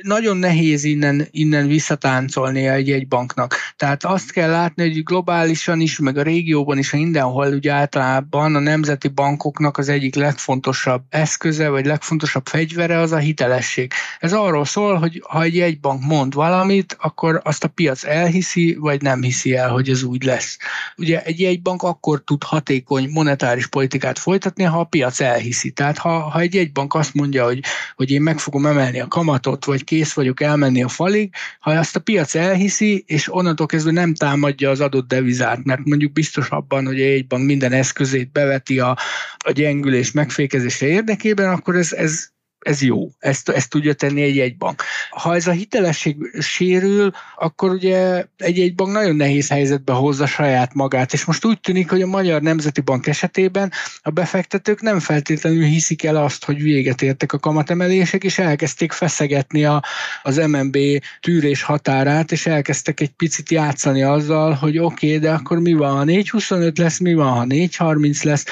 nagyon 0.00 0.36
nehéz 0.36 0.84
innen, 0.84 1.28
innen 1.30 1.66
visszatáncolni 1.66 2.66
egy, 2.66 2.90
egy 2.90 3.08
banknak. 3.08 3.54
Tehát 3.76 4.04
azt 4.04 4.32
kell 4.32 4.50
látni, 4.50 4.82
hogy 4.82 5.02
globálisan 5.02 5.80
is, 5.80 5.98
meg 5.98 6.18
a 6.18 6.22
régióban 6.22 6.78
is, 6.78 6.92
mindenhol 6.92 7.46
ugye 7.46 7.72
általában 7.72 8.54
a 8.54 8.58
nemzeti 8.58 9.08
bankoknak 9.08 9.78
az 9.78 9.88
egyik 9.88 10.14
legfontosabb 10.14 11.02
eszköze, 11.08 11.68
vagy 11.68 11.86
legfontosabb 11.86 12.46
fegyvere 12.46 12.98
az 12.98 13.12
a 13.12 13.16
hitelesség. 13.16 13.92
Ez 14.18 14.32
arról 14.32 14.64
szól, 14.64 14.94
hogy 14.94 15.22
ha 15.28 15.42
egy 15.42 15.60
egy 15.60 15.80
bank 15.80 16.02
mond 16.02 16.34
valamit, 16.34 16.96
akkor 17.00 17.40
azt 17.44 17.64
a 17.64 17.68
piac 17.68 18.04
elhiszi, 18.04 18.76
vagy 18.80 19.02
nem 19.02 19.22
hiszi 19.22 19.54
el, 19.54 19.70
hogy 19.70 19.88
ez 19.88 20.02
úgy 20.02 20.24
lesz. 20.24 20.58
Ugye 20.96 21.22
egy 21.22 21.40
jegybank 21.40 21.82
akkor 21.82 22.22
tud 22.24 22.42
hatékony 22.42 23.10
monetáris 23.10 23.66
politikát 23.66 24.18
folytatni, 24.18 24.62
ha 24.64 24.80
a 24.80 24.84
piac 24.84 25.20
elhiszi. 25.20 25.70
Tehát 25.70 25.98
ha, 25.98 26.18
ha 26.18 26.40
egy 26.40 26.54
jegybank 26.54 26.94
azt 26.94 27.14
mondja, 27.14 27.44
hogy, 27.44 27.60
hogy 27.96 28.10
én 28.10 28.22
meg 28.22 28.38
fogom 28.38 28.66
emelni 28.66 29.00
a 29.00 29.08
kamatot, 29.08 29.64
vagy 29.64 29.81
kész 29.84 30.12
vagyok 30.12 30.40
elmenni 30.40 30.82
a 30.82 30.88
falig, 30.88 31.34
ha 31.60 31.72
ezt 31.72 31.96
a 31.96 32.00
piac 32.00 32.34
elhiszi, 32.34 33.04
és 33.06 33.34
onnantól 33.34 33.66
kezdve 33.66 33.90
nem 33.90 34.14
támadja 34.14 34.70
az 34.70 34.80
adott 34.80 35.08
devizát, 35.08 35.64
mert 35.64 35.84
mondjuk 35.84 36.12
biztos 36.12 36.48
abban, 36.48 36.86
hogy 36.86 37.00
egy 37.00 37.26
bank 37.26 37.46
minden 37.46 37.72
eszközét 37.72 38.32
beveti 38.32 38.78
a, 38.78 38.96
a 39.44 39.50
gyengülés 39.50 40.12
megfékezése 40.12 40.86
érdekében, 40.86 41.50
akkor 41.50 41.76
ez, 41.76 41.92
ez 41.92 42.30
ez 42.62 42.82
jó, 42.82 43.08
ezt, 43.18 43.48
ezt 43.48 43.70
tudja 43.70 43.92
tenni 43.92 44.22
egy 44.22 44.36
jegybank. 44.36 44.82
Ha 45.10 45.34
ez 45.34 45.46
a 45.46 45.50
hitelesség 45.50 46.16
sérül, 46.40 47.10
akkor 47.36 47.70
ugye 47.70 48.24
egy 48.36 48.58
jegybank 48.58 48.92
nagyon 48.92 49.16
nehéz 49.16 49.48
helyzetbe 49.48 49.92
hozza 49.92 50.26
saját 50.26 50.74
magát, 50.74 51.12
és 51.12 51.24
most 51.24 51.44
úgy 51.44 51.60
tűnik, 51.60 51.90
hogy 51.90 52.02
a 52.02 52.06
Magyar 52.06 52.42
Nemzeti 52.42 52.80
Bank 52.80 53.06
esetében 53.06 53.72
a 54.02 54.10
befektetők 54.10 54.80
nem 54.80 54.98
feltétlenül 54.98 55.64
hiszik 55.64 56.04
el 56.04 56.16
azt, 56.16 56.44
hogy 56.44 56.62
véget 56.62 57.02
értek 57.02 57.32
a 57.32 57.38
kamatemelések, 57.38 58.24
és 58.24 58.38
elkezdték 58.38 58.92
feszegetni 58.92 59.64
a, 59.64 59.82
az 60.22 60.36
MNB 60.36 60.76
tűrés 61.20 61.62
határát, 61.62 62.32
és 62.32 62.46
elkezdtek 62.46 63.00
egy 63.00 63.10
picit 63.10 63.50
játszani 63.50 64.02
azzal, 64.02 64.52
hogy 64.52 64.78
oké, 64.78 65.06
okay, 65.06 65.18
de 65.18 65.32
akkor 65.32 65.58
mi 65.58 65.72
van, 65.72 65.96
ha 65.96 66.04
4,25 66.04 66.78
lesz, 66.78 66.98
mi 66.98 67.14
van, 67.14 67.32
ha 67.32 67.44
4,30 67.44 68.24
lesz, 68.24 68.44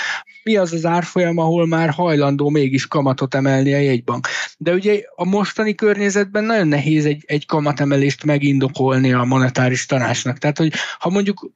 mi 0.42 0.57
az 0.57 0.72
az 0.72 0.85
árfolyam, 0.85 1.38
ahol 1.38 1.66
már 1.66 1.90
hajlandó 1.90 2.48
mégis 2.48 2.87
kamatot 2.87 3.35
emelni 3.35 3.74
a 3.74 3.79
jegybank. 3.79 4.26
De 4.59 4.72
ugye 4.72 5.03
a 5.14 5.24
mostani 5.24 5.74
környezetben 5.74 6.44
nagyon 6.44 6.68
nehéz 6.68 7.07
egy, 7.07 7.24
egy 7.26 7.46
kamatemelést 7.46 8.24
megindokolni 8.24 9.12
a 9.12 9.24
monetáris 9.24 9.87
tanácsnak. 9.87 10.38
Tehát, 10.38 10.59
hogy 10.59 10.72
ha 10.98 11.11
mondjuk 11.11 11.50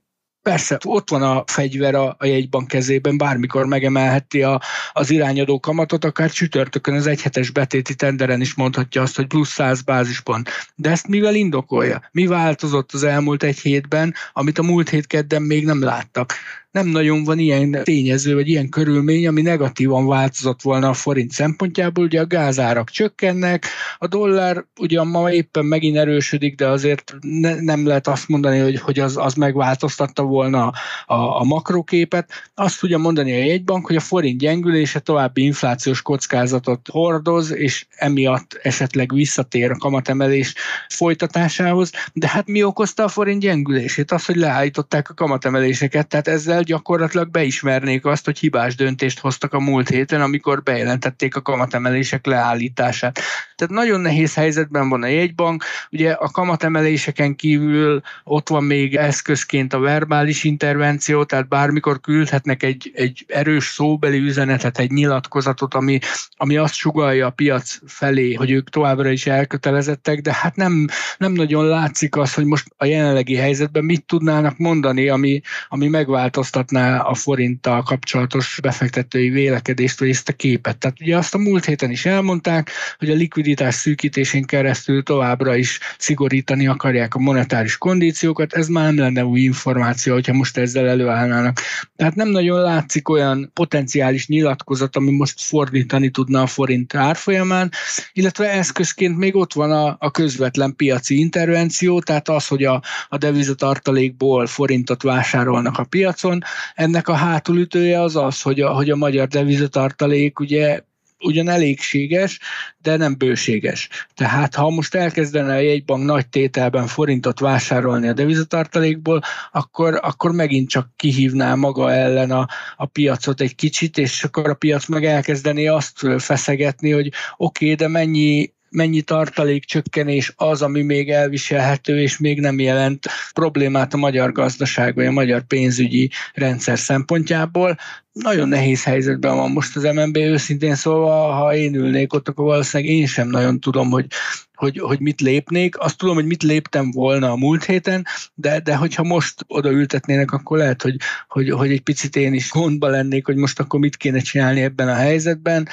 Persze, 0.44 0.78
ott 0.84 1.10
van 1.10 1.22
a 1.22 1.44
fegyver 1.46 1.94
a, 1.94 2.16
a 2.18 2.26
jegybank 2.26 2.68
kezében, 2.68 3.18
bármikor 3.18 3.66
megemelheti 3.66 4.42
a, 4.42 4.60
az 4.92 5.10
irányadó 5.10 5.60
kamatot, 5.60 6.04
akár 6.04 6.30
csütörtökön 6.30 6.94
az 6.94 7.06
egyhetes 7.06 7.50
betéti 7.50 7.94
tenderen 7.94 8.40
is 8.40 8.54
mondhatja 8.54 9.02
azt, 9.02 9.16
hogy 9.16 9.26
plusz 9.26 9.48
100 9.48 9.82
bázispont. 9.82 10.50
De 10.74 10.90
ezt 10.90 11.06
mivel 11.06 11.34
indokolja? 11.34 12.08
Mi 12.12 12.26
változott 12.26 12.92
az 12.92 13.02
elmúlt 13.02 13.42
egy 13.42 13.58
hétben, 13.58 14.14
amit 14.32 14.58
a 14.58 14.62
múlt 14.62 14.88
hét 14.88 15.06
kedden 15.06 15.42
még 15.42 15.64
nem 15.64 15.82
láttak? 15.82 16.34
Nem 16.74 16.86
nagyon 16.86 17.24
van 17.24 17.38
ilyen 17.38 17.78
tényező, 17.82 18.34
vagy 18.34 18.48
ilyen 18.48 18.68
körülmény, 18.68 19.26
ami 19.26 19.42
negatívan 19.42 20.06
változott 20.06 20.62
volna 20.62 20.88
a 20.88 20.92
forint 20.92 21.30
szempontjából. 21.30 22.04
Ugye 22.04 22.20
a 22.20 22.26
gázárak 22.26 22.90
csökkennek, 22.90 23.66
a 23.98 24.06
dollár 24.06 24.64
ugyan 24.80 25.06
ma 25.06 25.32
éppen 25.32 25.64
megint 25.64 25.96
erősödik, 25.96 26.54
de 26.54 26.68
azért 26.68 27.14
ne, 27.20 27.60
nem 27.60 27.86
lehet 27.86 28.08
azt 28.08 28.28
mondani, 28.28 28.58
hogy, 28.58 28.80
hogy 28.80 28.98
az, 28.98 29.16
az 29.16 29.34
megváltoztatta 29.34 30.22
volna 30.22 30.72
a, 31.06 31.14
a 31.14 31.44
makroképet. 31.44 32.30
Azt 32.54 32.80
tudja 32.80 32.98
mondani 32.98 33.32
a 33.32 33.44
jegybank, 33.44 33.86
hogy 33.86 33.96
a 33.96 34.00
forint 34.00 34.38
gyengülése 34.38 34.98
további 34.98 35.42
inflációs 35.42 36.02
kockázatot 36.02 36.88
hordoz, 36.90 37.52
és 37.52 37.86
emiatt 37.96 38.58
esetleg 38.62 39.12
visszatér 39.12 39.70
a 39.70 39.76
kamatemelés 39.76 40.54
folytatásához. 40.88 41.90
De 42.12 42.28
hát 42.28 42.46
mi 42.46 42.62
okozta 42.62 43.04
a 43.04 43.08
forint 43.08 43.40
gyengülését? 43.40 44.12
Az, 44.12 44.24
hogy 44.24 44.36
leállították 44.36 45.10
a 45.10 45.14
kamatemeléseket, 45.14 46.08
tehát 46.08 46.28
ezzel 46.28 46.62
gyakorlatilag 46.64 47.30
beismernék 47.30 48.04
azt, 48.04 48.24
hogy 48.24 48.38
hibás 48.38 48.74
döntést 48.74 49.18
hoztak 49.18 49.52
a 49.52 49.60
múlt 49.60 49.88
héten, 49.88 50.20
amikor 50.20 50.62
bejelentették 50.62 51.36
a 51.36 51.42
kamatemelések 51.42 52.26
leállítását. 52.26 53.20
Tehát 53.56 53.74
nagyon 53.74 54.00
nehéz 54.00 54.34
helyzetben 54.34 54.88
van 54.88 55.02
a 55.02 55.06
jegybank, 55.06 55.64
ugye 55.90 56.12
a 56.12 56.30
kamatemeléseken 56.30 57.36
kívül 57.36 58.02
ott 58.24 58.48
van 58.48 58.64
még 58.64 58.96
eszközként 58.96 59.72
a 59.72 59.78
verbális 59.78 60.44
intervenció, 60.44 61.24
tehát 61.24 61.48
bármikor 61.48 62.00
küldhetnek 62.00 62.62
egy, 62.62 62.90
egy 62.94 63.24
erős 63.28 63.64
szóbeli 63.64 64.18
üzenetet, 64.18 64.78
egy 64.78 64.90
nyilatkozatot, 64.90 65.74
ami, 65.74 65.98
ami 66.36 66.56
azt 66.56 66.74
sugalja 66.74 67.26
a 67.26 67.30
piac 67.30 67.78
felé, 67.86 68.32
hogy 68.34 68.50
ők 68.50 68.70
továbbra 68.70 69.10
is 69.10 69.26
elkötelezettek, 69.26 70.20
de 70.20 70.32
hát 70.32 70.56
nem, 70.56 70.86
nem 71.18 71.32
nagyon 71.32 71.66
látszik 71.66 72.16
az, 72.16 72.34
hogy 72.34 72.44
most 72.44 72.66
a 72.76 72.84
jelenlegi 72.84 73.34
helyzetben 73.34 73.84
mit 73.84 74.04
tudnának 74.04 74.58
mondani, 74.58 75.08
ami, 75.08 75.40
ami 75.68 75.88
megváltoztat 75.88 76.52
változtatná 76.54 76.98
a 76.98 77.14
forinttal 77.14 77.82
kapcsolatos 77.82 78.58
befektetői 78.62 79.28
vélekedést, 79.28 79.98
vagy 79.98 80.08
ezt 80.08 80.28
a 80.28 80.32
képet. 80.32 80.78
Tehát 80.78 81.00
ugye 81.00 81.16
azt 81.16 81.34
a 81.34 81.38
múlt 81.38 81.64
héten 81.64 81.90
is 81.90 82.06
elmondták, 82.06 82.70
hogy 82.98 83.10
a 83.10 83.14
likviditás 83.44 83.74
szűkítésén 83.74 84.44
keresztül 84.44 85.02
továbbra 85.02 85.56
is 85.56 85.78
szigorítani 85.98 86.66
akarják 86.66 87.14
a 87.14 87.18
monetáris 87.18 87.78
kondíciókat, 87.78 88.52
ez 88.52 88.68
már 88.68 88.84
nem 88.84 89.04
lenne 89.04 89.24
új 89.24 89.40
információ, 89.40 90.12
hogyha 90.12 90.32
most 90.32 90.56
ezzel 90.56 90.88
előállnának. 90.88 91.60
Tehát 91.96 92.14
nem 92.14 92.28
nagyon 92.28 92.60
látszik 92.60 93.08
olyan 93.08 93.50
potenciális 93.52 94.26
nyilatkozat, 94.26 94.96
ami 94.96 95.10
most 95.10 95.40
fordítani 95.40 96.10
tudna 96.10 96.42
a 96.42 96.46
forint 96.46 96.94
árfolyamán, 96.94 97.70
illetve 98.12 98.50
eszközként 98.50 99.18
még 99.18 99.36
ott 99.36 99.52
van 99.52 99.70
a, 99.70 99.96
a 99.98 100.10
közvetlen 100.10 100.76
piaci 100.76 101.18
intervenció, 101.18 102.00
tehát 102.00 102.28
az, 102.28 102.46
hogy 102.46 102.64
a, 102.64 102.82
a 103.08 103.16
devizatartalékból 103.16 104.46
forintot 104.46 105.02
vásárolnak 105.02 105.78
a 105.78 105.84
piacon, 105.84 106.42
ennek 106.74 107.08
a 107.08 107.14
hátulütője 107.14 108.00
az 108.00 108.16
az, 108.16 108.42
hogy 108.42 108.60
a, 108.60 108.68
hogy 108.74 108.90
a 108.90 108.96
magyar 108.96 109.28
devizatartalék 109.28 110.40
ugye 110.40 110.80
ugyan 111.24 111.48
elégséges, 111.48 112.38
de 112.82 112.96
nem 112.96 113.18
bőséges. 113.18 113.88
Tehát 114.14 114.54
ha 114.54 114.70
most 114.70 114.94
elkezdene 114.94 115.54
a 115.54 115.58
jegybank 115.58 116.04
nagy 116.04 116.28
tételben 116.28 116.86
forintot 116.86 117.40
vásárolni 117.40 118.08
a 118.08 118.12
devizatartalékból, 118.12 119.20
akkor, 119.52 119.98
akkor 120.02 120.32
megint 120.32 120.68
csak 120.68 120.88
kihívná 120.96 121.54
maga 121.54 121.92
ellen 121.92 122.30
a, 122.30 122.46
a 122.76 122.86
piacot 122.86 123.40
egy 123.40 123.54
kicsit, 123.54 123.98
és 123.98 124.24
akkor 124.24 124.48
a 124.48 124.54
piac 124.54 124.86
meg 124.86 125.04
elkezdené 125.04 125.66
azt 125.66 125.98
feszegetni, 126.18 126.90
hogy 126.90 127.12
oké, 127.36 127.64
okay, 127.64 127.74
de 127.74 127.88
mennyi 127.88 128.52
mennyi 128.74 129.02
tartalékcsökkenés 129.02 130.32
az, 130.36 130.62
ami 130.62 130.82
még 130.82 131.10
elviselhető, 131.10 132.00
és 132.00 132.18
még 132.18 132.40
nem 132.40 132.58
jelent 132.58 133.06
problémát 133.32 133.94
a 133.94 133.96
magyar 133.96 134.32
gazdaság 134.32 134.94
vagy 134.94 135.06
a 135.06 135.10
magyar 135.10 135.42
pénzügyi 135.42 136.10
rendszer 136.32 136.78
szempontjából 136.78 137.76
nagyon 138.14 138.48
nehéz 138.48 138.84
helyzetben 138.84 139.36
van 139.36 139.50
most 139.50 139.76
az 139.76 139.82
MNB, 139.82 140.16
őszintén 140.16 140.74
szólva, 140.74 141.32
ha 141.32 141.54
én 141.54 141.74
ülnék 141.74 142.12
ott, 142.12 142.28
akkor 142.28 142.44
valószínűleg 142.44 142.94
én 142.94 143.06
sem 143.06 143.28
nagyon 143.28 143.60
tudom, 143.60 143.90
hogy, 143.90 144.06
hogy, 144.54 144.78
hogy 144.78 145.00
mit 145.00 145.20
lépnék. 145.20 145.78
Azt 145.78 145.98
tudom, 145.98 146.14
hogy 146.14 146.26
mit 146.26 146.42
léptem 146.42 146.90
volna 146.90 147.30
a 147.30 147.36
múlt 147.36 147.64
héten, 147.64 148.06
de, 148.34 148.60
de 148.60 148.76
hogyha 148.76 149.02
most 149.02 149.44
oda 149.46 149.70
ültetnének, 149.70 150.32
akkor 150.32 150.58
lehet, 150.58 150.82
hogy, 150.82 150.96
hogy, 151.28 151.50
hogy 151.50 151.70
egy 151.70 151.80
picit 151.80 152.16
én 152.16 152.34
is 152.34 152.50
gondba 152.50 152.88
lennék, 152.88 153.26
hogy 153.26 153.36
most 153.36 153.60
akkor 153.60 153.80
mit 153.80 153.96
kéne 153.96 154.18
csinálni 154.18 154.60
ebben 154.60 154.88
a 154.88 154.94
helyzetben. 154.94 155.68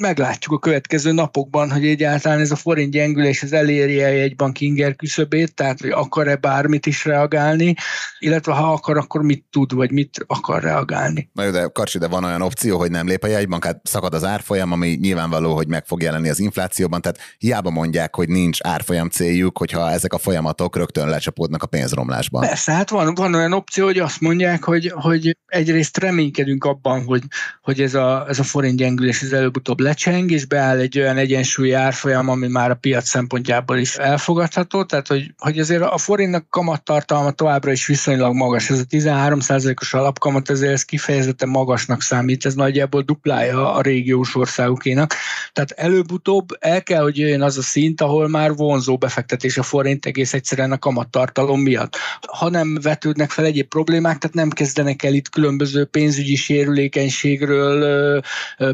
Meglátjuk 0.00 0.52
a 0.52 0.58
következő 0.58 1.12
napokban, 1.12 1.70
hogy 1.70 1.86
egyáltalán 1.86 2.40
ez 2.40 2.50
a 2.50 2.56
forint 2.56 2.90
gyengülés 2.90 3.42
az 3.42 3.52
eléri 3.52 4.02
egy 4.02 4.36
bank 4.36 4.60
inger 4.60 4.96
küszöbét, 4.96 5.54
tehát 5.54 5.80
hogy 5.80 5.90
akar-e 5.90 6.36
bármit 6.36 6.86
is 6.86 7.04
reagálni, 7.04 7.74
illetve 8.18 8.52
ha 8.52 8.72
akar, 8.72 8.96
akkor 8.96 9.22
mit 9.22 9.44
tud, 9.50 9.72
vagy 9.72 9.90
mit 9.90 10.24
akar 10.26 10.62
reagálni. 10.62 11.30
Na 11.32 11.44
jó, 11.44 11.50
de 11.50 11.68
Karcsi, 11.80 11.98
de 11.98 12.08
van 12.08 12.24
olyan 12.24 12.42
opció, 12.42 12.78
hogy 12.78 12.90
nem 12.90 13.06
lép 13.06 13.24
a 13.24 13.26
jegybank, 13.26 13.64
hát 13.64 13.80
szakad 13.82 14.14
az 14.14 14.24
árfolyam, 14.24 14.72
ami 14.72 14.98
nyilvánvaló, 15.00 15.54
hogy 15.54 15.68
meg 15.68 15.84
fog 15.86 16.02
jelenni 16.02 16.28
az 16.28 16.38
inflációban, 16.38 17.00
tehát 17.00 17.18
hiába 17.38 17.70
mondják, 17.70 18.14
hogy 18.14 18.28
nincs 18.28 18.58
árfolyam 18.62 19.08
céljuk, 19.08 19.58
hogyha 19.58 19.90
ezek 19.90 20.12
a 20.12 20.18
folyamatok 20.18 20.76
rögtön 20.76 21.08
lecsapódnak 21.08 21.62
a 21.62 21.66
pénzromlásban. 21.66 22.40
Persze, 22.40 22.72
hát 22.72 22.90
van, 22.90 23.14
van 23.14 23.34
olyan 23.34 23.52
opció, 23.52 23.84
hogy 23.84 23.98
azt 23.98 24.20
mondják, 24.20 24.64
hogy, 24.64 24.92
hogy 24.94 25.36
egyrészt 25.46 25.98
reménykedünk 25.98 26.64
abban, 26.64 27.04
hogy, 27.04 27.22
hogy 27.62 27.80
ez, 27.80 27.94
a, 27.94 28.24
ez 28.28 28.38
a 28.38 28.42
forint 28.42 28.76
gyengülés 28.76 29.22
az 29.22 29.32
előbb-utóbb 29.32 29.80
lecseng, 29.80 30.30
és 30.30 30.44
beáll 30.44 30.78
egy 30.78 30.98
olyan 30.98 31.16
egyensúlyi 31.16 31.72
árfolyam, 31.72 32.28
ami 32.28 32.48
már 32.48 32.70
a 32.70 32.74
piac 32.74 33.08
szempontjából 33.08 33.78
is 33.78 33.96
elfogadható, 33.96 34.84
tehát 34.84 35.08
hogy, 35.08 35.34
hogy 35.38 35.58
azért 35.58 35.82
a 35.82 35.98
forintnak 35.98 36.48
kamattartalma 36.48 37.30
továbbra 37.30 37.72
is 37.72 37.86
viszonylag 37.86 38.34
magas. 38.34 38.70
Ez 38.70 38.78
a 38.78 38.84
13%-os 38.84 39.94
alapkamat, 39.94 40.50
ezért 40.50 40.72
ez 40.72 40.82
kifejezetten 40.82 41.48
magasnak 41.70 42.02
számít, 42.02 42.46
ez 42.46 42.54
nagyjából 42.54 43.02
duplája 43.02 43.74
a 43.74 43.80
régiós 43.80 44.34
országokénak. 44.34 45.14
Tehát 45.52 45.70
előbb-utóbb 45.70 46.48
el 46.58 46.82
kell, 46.82 47.02
hogy 47.02 47.18
jöjjön 47.18 47.42
az 47.42 47.58
a 47.58 47.62
szint, 47.62 48.00
ahol 48.00 48.28
már 48.28 48.54
vonzó 48.54 48.96
befektetés 48.96 49.58
a 49.58 49.62
forint 49.62 50.06
egész 50.06 50.34
egyszerűen 50.34 50.72
a 50.72 50.78
kamattartalom 50.78 51.60
miatt. 51.60 51.96
Ha 52.20 52.48
nem 52.48 52.78
vetődnek 52.82 53.30
fel 53.30 53.44
egyéb 53.44 53.68
problémák, 53.68 54.18
tehát 54.18 54.36
nem 54.36 54.50
kezdenek 54.50 55.02
el 55.02 55.14
itt 55.14 55.28
különböző 55.28 55.84
pénzügyi 55.84 56.34
sérülékenységről 56.34 58.22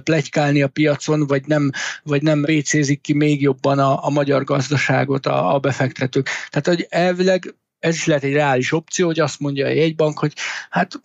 plegykálni 0.04 0.62
a 0.62 0.68
piacon, 0.68 1.26
vagy 1.26 1.42
nem, 1.46 1.70
vagy 2.02 2.22
nem 2.22 2.42
vécézik 2.42 3.00
ki 3.00 3.12
még 3.12 3.40
jobban 3.40 3.78
a, 3.78 4.04
a 4.04 4.10
magyar 4.10 4.44
gazdaságot 4.44 5.26
a, 5.26 5.54
a 5.54 5.58
befektetők. 5.58 6.28
Tehát, 6.50 6.66
hogy 6.66 6.86
elvileg 6.88 7.54
ez 7.78 7.94
is 7.94 8.06
lehet 8.06 8.24
egy 8.24 8.32
reális 8.32 8.72
opció, 8.72 9.06
hogy 9.06 9.20
azt 9.20 9.40
mondja 9.40 9.66
a 9.66 9.70
jegybank, 9.70 10.18
hogy 10.18 10.32
hát 10.70 11.00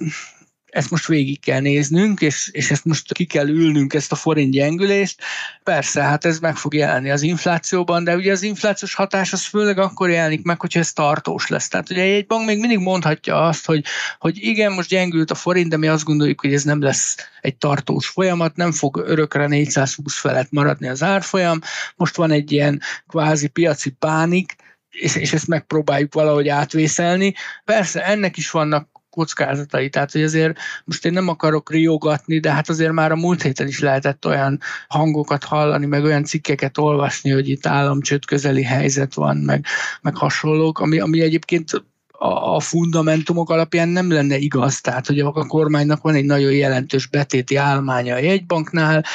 ezt 0.72 0.90
most 0.90 1.08
végig 1.08 1.40
kell 1.40 1.60
néznünk, 1.60 2.22
és, 2.22 2.50
és 2.52 2.72
ezt 2.72 2.86
most 2.86 3.14
ki 3.14 3.26
kell 3.26 3.48
ülnünk, 3.48 3.94
ezt 3.94 4.12
a 4.12 4.16
forint 4.16 4.52
gyengülést. 4.52 5.22
Persze, 5.64 6.02
hát 6.02 6.26
ez 6.26 6.40
meg 6.40 6.56
fog 6.56 6.74
jelenni 6.74 7.10
az 7.10 7.22
inflációban, 7.22 8.04
de 8.04 8.16
ugye 8.16 8.32
az 8.32 8.44
inflációs 8.44 8.94
hatás 8.94 9.34
az 9.34 9.46
főleg 9.46 9.78
akkor 9.78 10.10
jelenik 10.10 10.44
meg, 10.44 10.60
hogyha 10.60 10.80
ez 10.80 10.94
tartós 10.94 11.48
lesz. 11.48 11.68
Tehát 11.68 11.90
ugye 11.90 12.02
egy 12.02 12.26
bank 12.26 12.46
még 12.46 12.60
mindig 12.60 12.80
mondhatja 12.80 13.48
azt, 13.48 13.66
hogy, 13.66 13.86
hogy 14.20 14.38
igen, 14.38 14.72
most 14.72 14.90
gyengült 14.90 15.32
a 15.32 15.36
forint, 15.36 15.70
de 15.70 15.78
mi 15.78 15.88
azt 15.88 16.04
gondoljuk, 16.04 16.42
hogy 16.42 16.54
ez 16.54 16.64
nem 16.64 16.82
lesz 16.82 17.16
egy 17.42 17.56
tartós 17.56 18.08
folyamat, 18.08 18.56
nem 18.56 18.72
fog 18.72 19.04
örökre 19.06 19.48
420 19.48 20.20
felett 20.20 20.52
maradni 20.52 20.88
az 20.88 21.04
árfolyam. 21.04 21.60
Most 21.96 22.16
van 22.16 22.32
egy 22.32 22.52
ilyen 22.52 22.82
kvázi 23.08 23.48
piaci 23.48 23.90
pánik, 23.90 24.56
és, 24.92 25.16
és 25.16 25.34
ezt 25.34 25.48
megpróbáljuk 25.48 26.14
valahogy 26.14 26.48
átvészelni. 26.48 27.34
Persze 27.66 28.06
ennek 28.06 28.38
is 28.38 28.52
vannak 28.52 28.91
kockázatai. 29.12 29.90
Tehát, 29.90 30.12
hogy 30.12 30.24
azért 30.24 30.58
most 30.86 31.06
én 31.06 31.14
nem 31.14 31.28
akarok 31.28 31.72
riogatni, 31.72 32.40
de 32.40 32.52
hát 32.52 32.70
azért 32.70 32.92
már 32.92 33.12
a 33.12 33.16
múlt 33.16 33.42
héten 33.42 33.68
is 33.68 33.80
lehetett 33.80 34.26
olyan 34.26 34.60
hangokat 34.88 35.44
hallani, 35.44 35.86
meg 35.86 36.04
olyan 36.04 36.24
cikkeket 36.24 36.78
olvasni, 36.78 37.32
hogy 37.32 37.50
itt 37.50 37.66
államcsőd 37.66 38.26
közeli 38.26 38.64
helyzet 38.64 39.14
van, 39.14 39.38
meg, 39.38 39.66
meg 40.02 40.16
hasonlók, 40.16 40.80
ami, 40.80 41.00
ami 41.00 41.22
egyébként 41.22 41.84
a, 42.24 42.60
fundamentumok 42.60 43.50
alapján 43.50 43.90
nem 43.90 44.12
lenne 44.12 44.38
igaz. 44.38 44.82
Tehát, 44.82 45.08
hogy 45.08 45.20
a 45.20 45.32
kormánynak 45.32 46.02
van 46.02 46.14
egy 46.14 46.26
nagyon 46.26 46.52
jelentős 46.52 47.08
betéti 47.08 47.56
állománya 47.56 48.16
a 48.16 48.20
jegybanknál, 48.20 49.06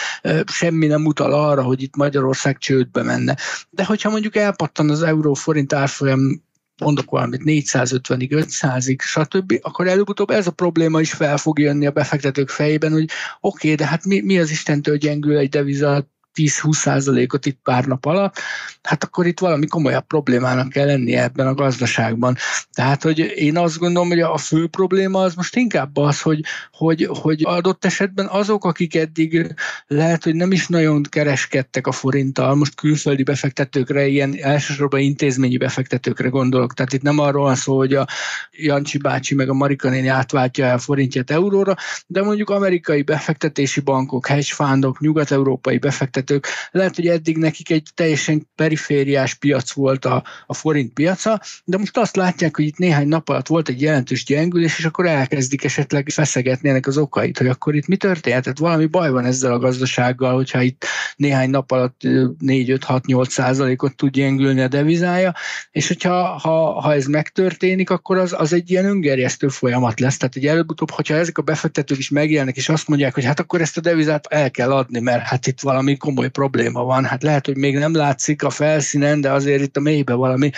semmi 0.46 0.86
nem 0.86 1.04
utal 1.04 1.32
arra, 1.32 1.62
hogy 1.62 1.82
itt 1.82 1.96
Magyarország 1.96 2.58
csődbe 2.58 3.02
menne. 3.02 3.36
De 3.70 3.84
hogyha 3.84 4.10
mondjuk 4.10 4.36
elpattan 4.36 4.90
az 4.90 5.02
euró-forint 5.02 5.72
árfolyam 5.72 6.44
mondok 6.80 7.10
valamit 7.10 7.42
450-ig, 7.44 8.46
500-ig, 8.60 9.00
stb., 9.00 9.58
akkor 9.62 9.86
előbb-utóbb 9.86 10.30
ez 10.30 10.46
a 10.46 10.50
probléma 10.50 11.00
is 11.00 11.12
fel 11.12 11.36
fog 11.36 11.58
jönni 11.58 11.86
a 11.86 11.90
befektetők 11.90 12.48
fejében, 12.48 12.92
hogy 12.92 13.10
oké, 13.40 13.72
okay, 13.72 13.74
de 13.74 13.86
hát 13.86 14.04
mi, 14.04 14.20
mi 14.20 14.38
az 14.38 14.50
Istentől 14.50 14.96
gyengül 14.96 15.36
egy 15.36 15.48
deviza 15.48 16.10
10-20 16.36 16.72
százalékot 16.72 17.46
itt 17.46 17.58
pár 17.62 17.84
nap 17.84 18.04
alatt, 18.04 18.38
hát 18.82 19.04
akkor 19.04 19.26
itt 19.26 19.40
valami 19.40 19.66
komolyabb 19.66 20.06
problémának 20.06 20.68
kell 20.68 20.86
lennie 20.86 21.22
ebben 21.22 21.46
a 21.46 21.54
gazdaságban. 21.54 22.36
Tehát, 22.72 23.02
hogy 23.02 23.18
én 23.18 23.56
azt 23.58 23.78
gondolom, 23.78 24.08
hogy 24.08 24.20
a 24.20 24.36
fő 24.36 24.66
probléma 24.66 25.20
az 25.20 25.34
most 25.34 25.56
inkább 25.56 25.96
az, 25.96 26.20
hogy, 26.20 26.40
hogy, 26.72 27.08
hogy 27.10 27.42
adott 27.44 27.84
esetben 27.84 28.26
azok, 28.26 28.64
akik 28.64 28.94
eddig 28.94 29.54
lehet, 29.86 30.24
hogy 30.24 30.34
nem 30.34 30.52
is 30.52 30.66
nagyon 30.68 31.02
kereskedtek 31.02 31.86
a 31.86 31.92
forinttal, 31.92 32.54
most 32.54 32.74
külföldi 32.74 33.22
befektetőkre, 33.22 34.06
ilyen 34.06 34.36
elsősorban 34.40 35.00
intézményi 35.00 35.56
befektetőkre 35.56 36.28
gondolok. 36.28 36.74
Tehát 36.74 36.92
itt 36.92 37.02
nem 37.02 37.18
arról 37.18 37.42
van 37.42 37.54
szó, 37.54 37.76
hogy 37.76 37.94
a 37.94 38.06
Jancsi 38.50 38.98
bácsi 38.98 39.34
meg 39.34 39.48
a 39.48 39.54
Marika 39.54 39.88
néni 39.88 40.08
átváltja 40.08 40.72
a 40.72 40.78
forintját 40.78 41.30
euróra, 41.30 41.74
de 42.06 42.22
mondjuk 42.22 42.50
amerikai 42.50 43.02
befektetési 43.02 43.80
bankok, 43.80 44.26
hedge 44.26 44.54
fundok, 44.54 45.00
nyugat-európai 45.00 45.78
befektetők 45.78 46.25
befektetők. 46.26 46.46
Lehet, 46.70 46.94
hogy 46.94 47.06
eddig 47.06 47.36
nekik 47.36 47.70
egy 47.70 47.88
teljesen 47.94 48.48
perifériás 48.54 49.34
piac 49.34 49.72
volt 49.72 50.04
a, 50.04 50.24
a 50.46 50.54
forint 50.54 50.92
piaca, 50.92 51.40
de 51.64 51.78
most 51.78 51.96
azt 51.96 52.16
látják, 52.16 52.56
hogy 52.56 52.64
itt 52.64 52.78
néhány 52.78 53.08
nap 53.08 53.28
alatt 53.28 53.46
volt 53.46 53.68
egy 53.68 53.80
jelentős 53.80 54.24
gyengülés, 54.24 54.78
és 54.78 54.84
akkor 54.84 55.06
elkezdik 55.06 55.64
esetleg 55.64 56.08
feszegetni 56.08 56.68
ennek 56.68 56.86
az 56.86 56.96
okait, 56.98 57.38
hogy 57.38 57.46
akkor 57.46 57.74
itt 57.74 57.86
mi 57.86 57.96
történt? 57.96 58.42
Tehát 58.42 58.58
valami 58.58 58.86
baj 58.86 59.10
van 59.10 59.24
ezzel 59.24 59.52
a 59.52 59.58
gazdasággal, 59.58 60.34
hogyha 60.34 60.62
itt 60.62 60.84
néhány 61.16 61.50
nap 61.50 61.70
alatt 61.70 62.00
4-5-6-8 62.04 63.28
százalékot 63.28 63.96
tud 63.96 64.10
gyengülni 64.10 64.60
a 64.60 64.68
devizája, 64.68 65.34
és 65.70 65.88
hogyha 65.88 66.38
ha, 66.38 66.80
ha 66.80 66.94
ez 66.94 67.06
megtörténik, 67.06 67.90
akkor 67.90 68.18
az, 68.18 68.34
az 68.38 68.52
egy 68.52 68.70
ilyen 68.70 68.84
öngerjesztő 68.84 69.48
folyamat 69.48 70.00
lesz. 70.00 70.16
Tehát 70.16 70.36
egy 70.36 70.46
előbb-utóbb, 70.46 70.90
hogyha 70.90 71.14
ezek 71.14 71.38
a 71.38 71.42
befektetők 71.42 71.98
is 71.98 72.10
megjelennek, 72.10 72.56
és 72.56 72.68
azt 72.68 72.88
mondják, 72.88 73.14
hogy 73.14 73.24
hát 73.24 73.40
akkor 73.40 73.60
ezt 73.60 73.76
a 73.76 73.80
devizát 73.80 74.26
el 74.26 74.50
kell 74.50 74.72
adni, 74.72 75.00
mert 75.00 75.22
hát 75.22 75.46
itt 75.46 75.60
valami 75.60 75.96
komoly 75.96 76.15
komoly 76.16 76.30
probléma 76.30 76.84
van. 76.84 77.04
Hát 77.04 77.22
lehet, 77.22 77.46
hogy 77.46 77.56
még 77.56 77.78
nem 77.78 77.94
látszik 77.94 78.42
a 78.42 78.50
felszínen, 78.50 79.20
de 79.20 79.32
azért 79.32 79.62
itt 79.62 79.76
a 79.76 79.80
mélybe 79.80 80.14
valami 80.14 80.50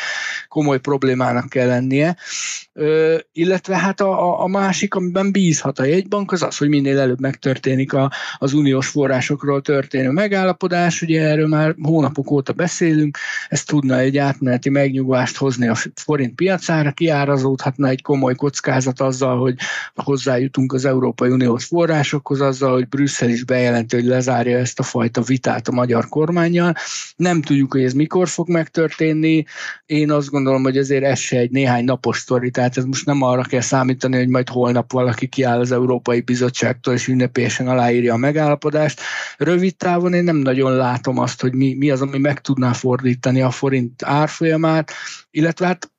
komoly 0.48 0.78
problémának 0.78 1.48
kell 1.48 1.66
lennie. 1.66 2.16
Ö, 2.72 3.18
illetve 3.32 3.76
hát 3.76 4.00
a, 4.00 4.42
a 4.42 4.46
másik, 4.46 4.94
amiben 4.94 5.32
bízhat 5.32 5.78
a 5.78 5.84
jegybank, 5.84 6.32
az 6.32 6.42
az, 6.42 6.56
hogy 6.56 6.68
minél 6.68 6.98
előbb 6.98 7.20
megtörténik 7.20 7.92
a, 7.92 8.12
az 8.38 8.52
uniós 8.52 8.88
forrásokról 8.88 9.62
történő 9.62 10.10
megállapodás. 10.10 11.02
Ugye 11.02 11.22
erről 11.22 11.46
már 11.46 11.74
hónapok 11.82 12.30
óta 12.30 12.52
beszélünk, 12.52 13.18
ez 13.48 13.64
tudna 13.64 13.98
egy 13.98 14.16
átmeneti 14.16 14.68
megnyugvást 14.68 15.36
hozni 15.36 15.68
a 15.68 15.76
forint 15.94 16.34
piacára, 16.34 16.92
kiárazódhatna 16.92 17.88
egy 17.88 18.02
komoly 18.02 18.34
kockázat 18.34 19.00
azzal, 19.00 19.38
hogy 19.38 19.54
hozzájutunk 19.94 20.72
az 20.72 20.84
Európai 20.84 21.30
Uniós 21.30 21.64
forrásokhoz, 21.64 22.40
azzal, 22.40 22.72
hogy 22.72 22.88
Brüsszel 22.88 23.28
is 23.28 23.44
bejelenti, 23.44 23.96
hogy 23.96 24.04
lezárja 24.04 24.58
ezt 24.58 24.78
a 24.78 24.82
fajta 24.82 25.20
vitát 25.20 25.46
vitát 25.48 25.68
a 25.68 25.72
magyar 25.72 26.08
kormányjal. 26.08 26.74
Nem 27.16 27.42
tudjuk, 27.42 27.72
hogy 27.72 27.82
ez 27.82 27.92
mikor 27.92 28.28
fog 28.28 28.48
megtörténni. 28.48 29.44
Én 29.86 30.10
azt 30.10 30.30
gondolom, 30.30 30.62
hogy 30.62 30.78
azért 30.78 31.04
ez 31.04 31.18
se 31.18 31.38
egy 31.38 31.50
néhány 31.50 31.84
napos 31.84 32.18
sztori, 32.18 32.50
tehát 32.50 32.76
ez 32.76 32.84
most 32.84 33.06
nem 33.06 33.22
arra 33.22 33.42
kell 33.42 33.60
számítani, 33.60 34.16
hogy 34.16 34.28
majd 34.28 34.48
holnap 34.48 34.92
valaki 34.92 35.26
kiáll 35.26 35.60
az 35.60 35.72
Európai 35.72 36.20
Bizottságtól 36.20 36.94
és 36.94 37.08
ünnepélyesen 37.08 37.68
aláírja 37.68 38.14
a 38.14 38.16
megállapodást. 38.16 39.00
Rövid 39.36 39.76
távon 39.76 40.14
én 40.14 40.24
nem 40.24 40.36
nagyon 40.36 40.72
látom 40.72 41.18
azt, 41.18 41.40
hogy 41.40 41.54
mi, 41.54 41.74
mi 41.74 41.90
az, 41.90 42.00
ami 42.02 42.18
meg 42.18 42.40
tudná 42.40 42.72
fordítani 42.72 43.40
a 43.40 43.50
forint 43.50 44.02
árfolyamát, 44.04 44.92
illetve 45.30 45.66
hát 45.66 45.90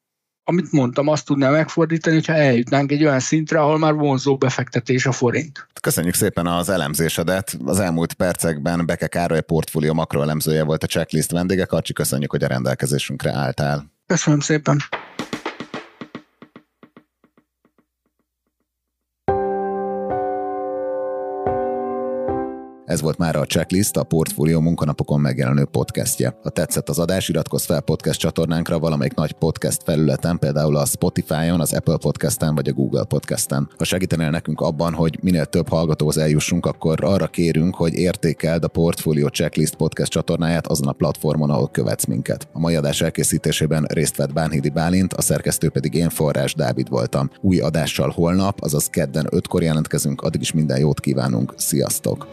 amit 0.49 0.71
mondtam, 0.71 1.07
azt 1.07 1.25
tudná 1.25 1.49
megfordítani, 1.49 2.15
hogyha 2.15 2.33
eljutnánk 2.33 2.91
egy 2.91 3.03
olyan 3.03 3.19
szintre, 3.19 3.59
ahol 3.59 3.77
már 3.77 3.93
vonzó 3.93 4.37
befektetés 4.37 5.05
a 5.05 5.11
forint. 5.11 5.67
Köszönjük 5.81 6.13
szépen 6.13 6.47
az 6.47 6.69
elemzésedet. 6.69 7.57
Az 7.65 7.79
elmúlt 7.79 8.13
percekben 8.13 8.85
Beke 8.85 9.07
Károly 9.07 9.41
portfólió 9.41 9.93
makroelemzője 9.93 10.63
volt 10.63 10.83
a 10.83 10.87
checklist 10.87 11.31
vendége. 11.31 11.65
Karcsi, 11.65 11.93
köszönjük, 11.93 12.31
hogy 12.31 12.43
a 12.43 12.47
rendelkezésünkre 12.47 13.31
álltál. 13.31 13.91
Köszönöm 14.07 14.39
szépen. 14.39 14.77
Ez 22.89 23.01
volt 23.01 23.17
már 23.17 23.35
a 23.35 23.45
Checklist, 23.45 23.97
a 23.97 24.03
Portfolio 24.03 24.61
munkanapokon 24.61 25.19
megjelenő 25.19 25.65
podcastje. 25.65 26.37
Ha 26.43 26.49
tetszett 26.49 26.89
az 26.89 26.99
adás, 26.99 27.29
iratkozz 27.29 27.65
fel 27.65 27.81
podcast 27.81 28.19
csatornánkra 28.19 28.79
valamelyik 28.79 29.13
nagy 29.13 29.31
podcast 29.31 29.83
felületen, 29.83 30.39
például 30.39 30.75
a 30.75 30.85
Spotify-on, 30.85 31.59
az 31.59 31.73
Apple 31.73 31.97
Podcast-en 31.97 32.55
vagy 32.55 32.67
a 32.67 32.73
Google 32.73 33.03
Podcast-en. 33.03 33.69
Ha 33.77 33.83
segítenél 33.83 34.29
nekünk 34.29 34.61
abban, 34.61 34.93
hogy 34.93 35.19
minél 35.21 35.45
több 35.45 35.69
hallgatóhoz 35.69 36.17
eljussunk, 36.17 36.65
akkor 36.65 37.03
arra 37.03 37.27
kérünk, 37.27 37.75
hogy 37.75 37.93
értékeld 37.93 38.63
a 38.63 38.67
Portfolio 38.67 39.27
Checklist 39.27 39.75
podcast 39.75 40.11
csatornáját 40.11 40.67
azon 40.67 40.87
a 40.87 40.91
platformon, 40.91 41.49
ahol 41.49 41.69
követsz 41.71 42.05
minket. 42.05 42.47
A 42.53 42.59
mai 42.59 42.75
adás 42.75 43.01
elkészítésében 43.01 43.83
részt 43.83 44.15
vett 44.15 44.33
Bánhidi 44.33 44.69
Bálint, 44.69 45.13
a 45.13 45.21
szerkesztő 45.21 45.69
pedig 45.69 45.93
én 45.93 46.09
Forrás 46.09 46.53
Dávid 46.53 46.89
voltam. 46.89 47.29
Új 47.41 47.59
adással 47.59 48.09
holnap, 48.09 48.61
azaz 48.61 48.87
kedden 48.87 49.27
5-kor 49.29 49.63
jelentkezünk, 49.63 50.21
addig 50.21 50.41
is 50.41 50.51
minden 50.51 50.79
jót 50.79 50.99
kívánunk. 50.99 51.53
Sziasztok! 51.57 52.27